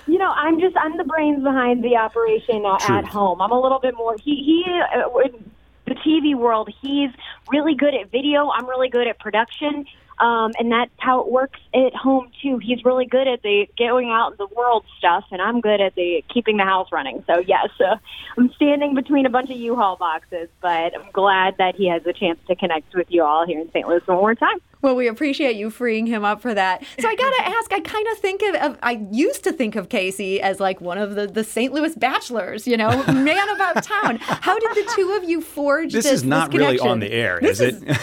You 0.08 0.20
know, 0.20 0.32
I'm 0.32 0.60
just 0.62 0.78
I'm 0.78 0.96
the 0.98 1.04
brains 1.04 1.44
behind 1.44 1.84
the 1.84 1.98
operation 1.98 2.64
uh, 2.66 2.78
at 2.88 3.06
home. 3.06 3.42
I'm 3.42 3.52
a 3.52 3.60
little 3.60 3.80
bit 3.80 3.96
more. 3.98 4.16
He 4.16 4.36
he. 4.36 4.64
Uh, 4.96 5.10
in 5.20 5.52
the 5.86 5.96
TV 5.96 6.36
world, 6.36 6.70
he's 6.82 7.12
really 7.50 7.76
good 7.76 7.94
at 7.94 8.12
video. 8.12 8.50
I'm 8.50 8.68
really 8.68 8.90
good 8.90 9.08
at 9.08 9.20
production. 9.20 9.86
Um, 10.18 10.54
and 10.58 10.72
that's 10.72 10.92
how 10.98 11.22
it 11.22 11.28
works 11.30 11.60
at 11.74 11.94
home 11.94 12.32
too. 12.42 12.58
He's 12.58 12.86
really 12.86 13.06
good 13.06 13.28
at 13.28 13.42
the 13.42 13.68
going 13.78 14.12
out 14.12 14.32
in 14.32 14.38
the 14.38 14.48
world 14.56 14.86
stuff, 14.98 15.26
and 15.32 15.42
I'm 15.42 15.60
good 15.60 15.82
at 15.82 15.96
the 15.96 16.24
keeping 16.34 16.56
the 16.58 16.64
house 16.64 16.88
running. 16.92 17.24
So 17.28 17.40
yes, 17.40 17.68
uh, 17.82 17.98
I'm 18.38 18.50
standing 18.54 18.96
between 18.96 19.26
a 19.26 19.30
bunch 19.30 19.50
of 19.50 19.58
U-Haul 19.58 19.98
boxes, 19.98 20.48
but 20.62 20.96
I'm 20.96 21.12
glad 21.12 21.58
that 21.58 21.76
he 21.76 21.90
has 21.90 22.06
a 22.06 22.14
chance 22.14 22.40
to 22.48 22.56
connect 22.56 22.96
with 22.96 23.08
you 23.10 23.24
all 23.24 23.46
here 23.46 23.60
in 23.60 23.70
St. 23.72 23.86
Louis 23.86 24.02
one 24.06 24.18
more 24.18 24.36
time. 24.36 24.60
Well, 24.86 24.96
we 24.96 25.08
appreciate 25.08 25.56
you 25.56 25.72
freeing 25.72 26.06
him 26.06 26.24
up 26.24 26.44
for 26.44 26.54
that. 26.54 26.84
So 27.00 27.10
I 27.10 27.16
got 27.16 27.32
to 27.38 27.48
ask, 27.58 27.74
I 27.74 27.80
kind 27.80 28.08
of 28.12 28.20
think 28.20 28.44
of, 28.44 28.54
of, 28.54 28.78
I 28.84 29.04
used 29.12 29.44
to 29.46 29.52
think 29.52 29.76
of 29.76 29.90
Casey 29.90 30.40
as 30.40 30.60
like 30.60 30.80
one 30.80 31.00
of 31.00 31.16
the, 31.16 31.26
the 31.26 31.44
St. 31.44 31.74
Louis 31.74 31.96
bachelors, 31.96 32.68
you 32.68 32.78
know, 32.78 33.04
man 33.08 33.50
about 33.50 33.84
town. 33.84 34.18
How 34.18 34.60
did 34.60 34.86
the 34.86 34.92
two 34.96 35.14
of 35.14 35.28
you 35.28 35.42
forge 35.42 35.92
this 35.92 36.04
this? 36.04 36.14
is 36.14 36.24
not 36.24 36.52
this 36.52 36.60
really 36.60 36.78
connection? 36.78 36.92
on 36.92 37.00
the 37.00 37.12
air, 37.12 37.40
This 37.42 37.60
is 37.60 37.82
it? 37.82 37.98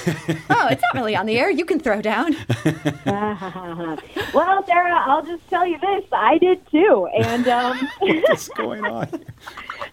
oh, 0.50 0.66
it's 0.72 0.82
not 0.82 0.94
really 0.94 1.14
on 1.14 1.26
the 1.26 1.38
air. 1.38 1.52
You 1.52 1.64
can 1.64 1.78
throw 1.78 2.02
down. 2.02 2.34
well, 4.34 4.66
Sarah, 4.66 5.04
I'll 5.06 5.24
just 5.24 5.48
tell 5.48 5.64
you 5.64 5.78
this: 5.78 6.04
I 6.10 6.38
did 6.38 6.68
too, 6.68 7.08
and 7.16 7.46
um, 7.46 7.88
What's 8.00 8.48
going 8.48 8.84
on? 8.84 9.08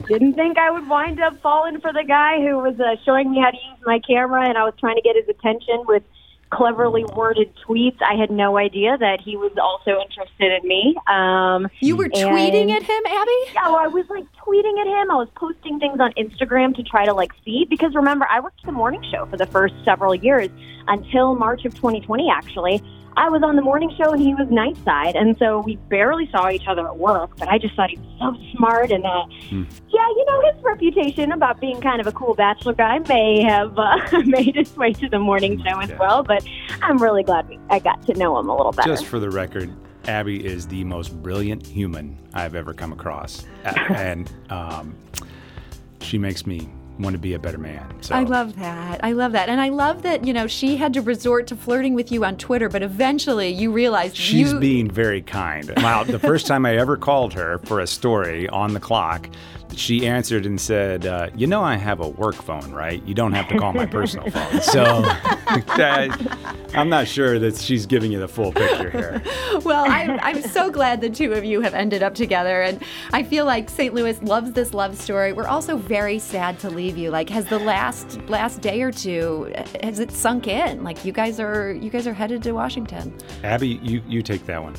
didn't 0.07 0.33
think 0.33 0.57
I 0.57 0.71
would 0.71 0.89
wind 0.89 1.21
up 1.21 1.39
falling 1.41 1.81
for 1.81 1.93
the 1.93 2.03
guy 2.03 2.39
who 2.41 2.57
was 2.57 2.79
uh, 2.79 2.95
showing 3.05 3.29
me 3.29 3.39
how 3.39 3.51
to 3.51 3.57
use 3.57 3.77
my 3.85 3.99
camera, 3.99 4.49
and 4.49 4.57
I 4.57 4.63
was 4.63 4.73
trying 4.79 4.95
to 4.95 5.03
get 5.03 5.15
his 5.15 5.29
attention 5.29 5.83
with 5.85 6.01
cleverly 6.51 7.05
worded 7.15 7.51
tweets. 7.67 7.97
I 8.01 8.15
had 8.15 8.31
no 8.31 8.57
idea 8.57 8.97
that 8.97 9.21
he 9.21 9.37
was 9.37 9.51
also 9.61 9.99
interested 10.01 10.51
in 10.61 10.67
me. 10.67 10.95
Um, 11.07 11.67
You 11.79 11.95
were 11.95 12.09
tweeting 12.09 12.71
at 12.71 12.83
him, 12.83 13.01
Abby? 13.05 13.31
yeah, 13.53 13.65
well, 13.67 13.75
I 13.75 13.87
was 13.87 14.05
like 14.09 14.25
tweeting 14.45 14.79
at 14.79 14.87
him. 14.87 15.11
I 15.11 15.15
was 15.15 15.29
posting 15.35 15.79
things 15.79 15.99
on 15.99 16.11
Instagram 16.13 16.75
to 16.75 16.83
try 16.83 17.05
to 17.05 17.13
like 17.13 17.31
see 17.45 17.65
because 17.69 17.93
remember 17.93 18.27
I 18.29 18.39
worked 18.39 18.65
the 18.65 18.71
morning 18.71 19.03
show 19.11 19.25
for 19.27 19.37
the 19.37 19.45
first 19.45 19.75
several 19.85 20.15
years 20.15 20.49
until 20.87 21.35
March 21.35 21.65
of 21.65 21.75
2020. 21.75 22.29
Actually, 22.31 22.81
I 23.17 23.29
was 23.29 23.43
on 23.43 23.55
the 23.55 23.61
morning 23.61 23.93
show 23.97 24.11
and 24.11 24.21
he 24.21 24.33
was 24.33 24.49
night 24.49 24.77
side, 24.83 25.15
and 25.15 25.37
so 25.37 25.59
we 25.59 25.75
barely 25.89 26.29
saw 26.31 26.49
each 26.49 26.67
other 26.67 26.87
at 26.87 26.97
work. 26.97 27.37
But 27.37 27.47
I 27.47 27.57
just 27.57 27.75
thought 27.75 27.89
he 27.89 27.97
was 27.97 28.07
so 28.19 28.57
smart, 28.57 28.91
and 28.91 29.05
uh, 29.05 29.25
yeah, 29.51 30.07
you 30.07 30.25
know 30.27 30.51
his 30.51 30.63
reputation 30.63 31.31
about 31.31 31.59
being 31.59 31.81
kind 31.81 31.99
of 31.99 32.07
a 32.07 32.11
cool 32.11 32.33
bachelor 32.33 32.73
guy 32.73 32.99
may 32.99 33.41
have 33.41 33.77
uh, 33.77 33.97
made 34.25 34.55
its 34.55 34.75
way 34.75 34.93
to 34.93 35.09
the 35.09 35.19
morning 35.19 35.61
show 35.63 35.79
as 35.79 35.91
well. 35.99 36.23
But 36.23 36.45
I'm 36.81 36.97
really 36.97 37.23
glad 37.23 37.47
we, 37.49 37.59
I 37.69 37.79
got 37.79 38.01
to 38.07 38.13
know 38.13 38.37
him 38.39 38.49
a 38.49 38.55
little 38.55 38.71
better. 38.71 38.89
Just 38.89 39.05
for 39.05 39.19
the 39.19 39.29
record, 39.29 39.71
Abby 40.07 40.45
is 40.45 40.67
the 40.67 40.83
most 40.83 41.21
brilliant 41.21 41.65
human 41.65 42.17
I've 42.33 42.55
ever 42.55 42.73
come 42.73 42.93
across, 42.93 43.45
and 43.63 44.31
um, 44.49 44.95
she 46.01 46.17
makes 46.17 46.45
me 46.45 46.69
want 46.99 47.13
to 47.13 47.19
be 47.19 47.33
a 47.33 47.39
better 47.39 47.57
man. 47.57 47.85
So 48.01 48.13
I 48.13 48.23
love 48.23 48.57
that. 48.57 49.03
I 49.03 49.13
love 49.13 49.31
that. 49.31 49.49
And 49.49 49.61
I 49.61 49.69
love 49.69 50.03
that, 50.03 50.25
you 50.25 50.33
know, 50.33 50.47
she 50.47 50.75
had 50.75 50.93
to 50.93 51.01
resort 51.01 51.47
to 51.47 51.55
flirting 51.55 51.93
with 51.93 52.11
you 52.11 52.25
on 52.25 52.37
Twitter, 52.37 52.69
but 52.69 52.83
eventually 52.83 53.49
you 53.49 53.71
realized 53.71 54.17
She's 54.17 54.53
you 54.53 54.59
being 54.59 54.91
very 54.91 55.21
kind. 55.21 55.71
Wow, 55.77 56.03
the 56.03 56.19
first 56.19 56.45
time 56.45 56.65
I 56.65 56.77
ever 56.77 56.97
called 56.97 57.33
her 57.33 57.59
for 57.59 57.79
a 57.79 57.87
story 57.87 58.49
on 58.49 58.73
the 58.73 58.79
clock, 58.79 59.29
she 59.75 60.07
answered 60.07 60.45
and 60.45 60.59
said, 60.59 61.05
uh, 61.05 61.29
"You 61.35 61.47
know, 61.47 61.63
I 61.63 61.75
have 61.75 61.99
a 61.99 62.07
work 62.07 62.35
phone, 62.35 62.71
right? 62.71 63.01
You 63.05 63.13
don't 63.13 63.33
have 63.33 63.47
to 63.49 63.57
call 63.57 63.73
my 63.73 63.85
personal 63.85 64.29
phone." 64.31 64.61
So 64.61 65.01
that- 65.77 66.17
I'm 66.75 66.89
not 66.89 67.07
sure 67.07 67.39
that 67.39 67.57
she's 67.57 67.85
giving 67.87 68.11
you 68.11 68.19
the 68.19 68.27
full 68.27 68.51
picture 68.51 68.89
here. 68.91 69.21
Well, 69.65 69.85
I'm, 69.89 70.19
I'm 70.21 70.41
so 70.43 70.69
glad 70.69 71.01
the 71.01 71.09
two 71.09 71.33
of 71.33 71.43
you 71.43 71.61
have 71.61 71.73
ended 71.73 72.03
up 72.03 72.13
together. 72.13 72.61
And 72.61 72.83
I 73.11 73.23
feel 73.23 73.45
like 73.45 73.69
St. 73.71 73.91
Louis 73.93 74.21
loves 74.21 74.51
this 74.51 74.73
love 74.75 74.95
story. 74.95 75.33
We're 75.33 75.47
also 75.47 75.77
very 75.77 76.19
sad 76.19 76.59
to 76.59 76.69
leave 76.69 76.95
you. 76.95 77.09
Like, 77.09 77.27
has 77.31 77.45
the 77.45 77.57
last 77.59 78.19
last 78.29 78.61
day 78.61 78.83
or 78.83 78.91
two, 78.91 79.51
has 79.81 79.99
it 79.99 80.11
sunk 80.11 80.47
in? 80.47 80.83
Like, 80.83 81.03
you 81.03 81.11
guys 81.11 81.39
are 81.39 81.71
you 81.73 81.89
guys 81.89 82.05
are 82.05 82.13
headed 82.13 82.43
to 82.43 82.51
Washington. 82.51 83.13
Abby, 83.43 83.79
you 83.81 84.03
you 84.07 84.21
take 84.21 84.45
that 84.45 84.61
one. 84.61 84.75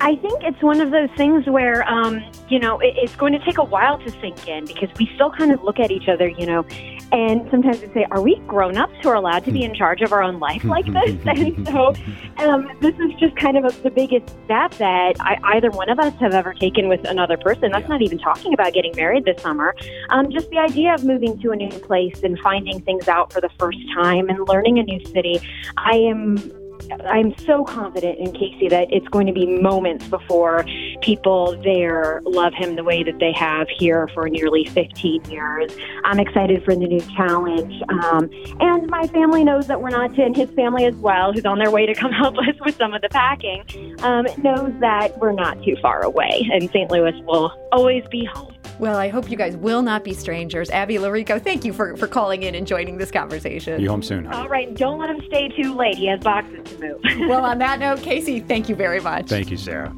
I 0.00 0.14
think 0.16 0.42
it's 0.44 0.62
one 0.62 0.80
of 0.80 0.90
those 0.90 1.10
things 1.16 1.46
where, 1.46 1.86
um, 1.88 2.22
you 2.48 2.58
know, 2.58 2.78
it, 2.78 2.94
it's 2.96 3.16
going 3.16 3.32
to 3.32 3.44
take 3.44 3.58
a 3.58 3.64
while 3.64 3.98
to 3.98 4.10
sink 4.20 4.46
in 4.46 4.64
because 4.64 4.88
we 4.98 5.10
still 5.14 5.30
kind 5.30 5.50
of 5.52 5.62
look 5.64 5.80
at 5.80 5.90
each 5.90 6.08
other, 6.08 6.28
you 6.28 6.46
know, 6.46 6.64
and 7.10 7.48
sometimes 7.50 7.80
we 7.80 7.88
say, 7.94 8.06
are 8.10 8.20
we 8.20 8.36
grown 8.46 8.76
ups 8.76 8.94
who 9.02 9.08
are 9.08 9.14
allowed 9.14 9.44
to 9.46 9.52
be 9.52 9.64
in 9.64 9.74
charge 9.74 10.02
of 10.02 10.12
our 10.12 10.22
own 10.22 10.38
life 10.38 10.62
like 10.76 10.84
this? 10.86 11.18
and 11.26 11.66
so 11.66 11.94
um, 12.36 12.70
this 12.80 12.94
is 13.00 13.12
just 13.18 13.34
kind 13.36 13.56
of 13.56 13.64
a, 13.64 13.82
the 13.82 13.90
biggest 13.90 14.28
step 14.44 14.72
that 14.74 15.14
I, 15.20 15.38
either 15.56 15.70
one 15.70 15.88
of 15.88 15.98
us 15.98 16.14
have 16.20 16.32
ever 16.32 16.54
taken 16.54 16.88
with 16.88 17.04
another 17.08 17.36
person. 17.36 17.72
That's 17.72 17.82
Yeah. 17.82 17.88
not 17.88 18.02
even 18.02 18.18
talking 18.18 18.54
about 18.54 18.72
getting 18.74 18.92
married 18.94 19.24
this 19.24 19.40
summer. 19.42 19.74
Um, 20.10 20.30
just 20.30 20.48
the 20.50 20.58
idea 20.58 20.94
of 20.94 21.04
moving 21.04 21.40
to 21.40 21.50
a 21.50 21.56
new 21.56 21.70
place 21.70 22.22
and 22.22 22.38
finding 22.40 22.80
things 22.82 23.08
out 23.08 23.32
for 23.32 23.40
the 23.40 23.50
first 23.58 23.78
time 23.94 24.28
and 24.28 24.46
learning 24.46 24.78
a 24.78 24.82
new 24.82 25.04
city. 25.06 25.40
I 25.76 25.94
am 25.96 26.36
I'm 27.06 27.36
so 27.38 27.64
confident 27.64 28.18
in 28.18 28.32
Casey 28.32 28.68
that 28.68 28.88
it's 28.90 29.08
going 29.08 29.26
to 29.26 29.32
be 29.32 29.46
moments 29.46 30.06
before 30.08 30.64
people 31.02 31.56
there 31.62 32.20
love 32.24 32.52
him 32.54 32.76
the 32.76 32.84
way 32.84 33.02
that 33.02 33.18
they 33.18 33.32
have 33.32 33.68
here 33.78 34.08
for 34.14 34.28
nearly 34.28 34.64
15 34.64 35.24
years. 35.30 35.76
I'm 36.04 36.18
excited 36.18 36.64
for 36.64 36.74
the 36.74 36.86
new 36.86 37.00
challenge. 37.16 37.82
Um, 37.88 38.30
and 38.60 38.88
my 38.88 39.06
family 39.08 39.44
knows 39.44 39.66
that 39.66 39.80
we're 39.80 39.90
not, 39.90 40.18
and 40.18 40.36
his 40.36 40.50
family 40.50 40.84
as 40.84 40.94
well, 40.96 41.32
who's 41.32 41.44
on 41.44 41.58
their 41.58 41.70
way 41.70 41.86
to 41.86 41.94
come 41.94 42.12
help 42.18 42.36
us 42.38 42.54
with 42.64 42.76
some 42.76 42.94
of 42.94 43.02
the 43.02 43.08
packing, 43.08 43.64
um, 44.02 44.26
knows 44.38 44.72
that 44.80 45.18
we're 45.18 45.32
not 45.32 45.62
too 45.62 45.76
far 45.80 46.02
away. 46.02 46.48
And 46.52 46.70
St. 46.70 46.90
Louis 46.90 47.14
will 47.26 47.52
always 47.72 48.04
be 48.10 48.24
home. 48.24 48.57
Well, 48.78 48.96
I 48.96 49.08
hope 49.08 49.28
you 49.28 49.36
guys 49.36 49.56
will 49.56 49.82
not 49.82 50.04
be 50.04 50.14
strangers. 50.14 50.70
Abby 50.70 50.96
Llorico, 50.96 51.42
thank 51.42 51.64
you 51.64 51.72
for, 51.72 51.96
for 51.96 52.06
calling 52.06 52.44
in 52.44 52.54
and 52.54 52.66
joining 52.66 52.96
this 52.96 53.10
conversation. 53.10 53.80
You 53.80 53.90
home 53.90 54.02
soon. 54.02 54.24
Honey. 54.24 54.36
All 54.36 54.48
right, 54.48 54.72
don't 54.74 54.98
let 54.98 55.10
him 55.10 55.20
stay 55.26 55.48
too 55.48 55.74
late. 55.74 55.96
He 55.96 56.06
has 56.06 56.20
boxes 56.20 56.62
to 56.64 56.78
move. 56.78 57.00
well, 57.28 57.44
on 57.44 57.58
that 57.58 57.80
note, 57.80 58.00
Casey, 58.02 58.38
thank 58.38 58.68
you 58.68 58.76
very 58.76 59.00
much. 59.00 59.26
Thank 59.26 59.50
you, 59.50 59.56
Sarah. 59.56 59.94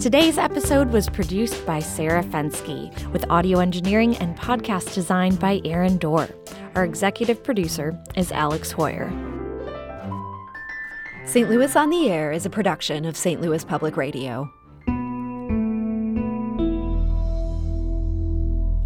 Today's 0.00 0.38
episode 0.38 0.92
was 0.92 1.08
produced 1.08 1.64
by 1.66 1.80
Sarah 1.80 2.22
Fenske, 2.22 3.10
with 3.10 3.24
audio 3.30 3.58
engineering 3.58 4.16
and 4.18 4.36
podcast 4.36 4.94
design 4.94 5.34
by 5.36 5.62
Aaron 5.64 5.96
Doerr. 5.96 6.28
Our 6.74 6.84
executive 6.84 7.42
producer 7.42 7.98
is 8.14 8.30
Alex 8.30 8.72
Heuer. 8.72 9.10
St. 11.26 11.48
Louis 11.48 11.74
on 11.74 11.88
the 11.88 12.10
Air 12.10 12.30
is 12.32 12.44
a 12.44 12.50
production 12.50 13.06
of 13.06 13.16
St. 13.16 13.40
Louis 13.40 13.64
Public 13.64 13.96
Radio. 13.96 14.52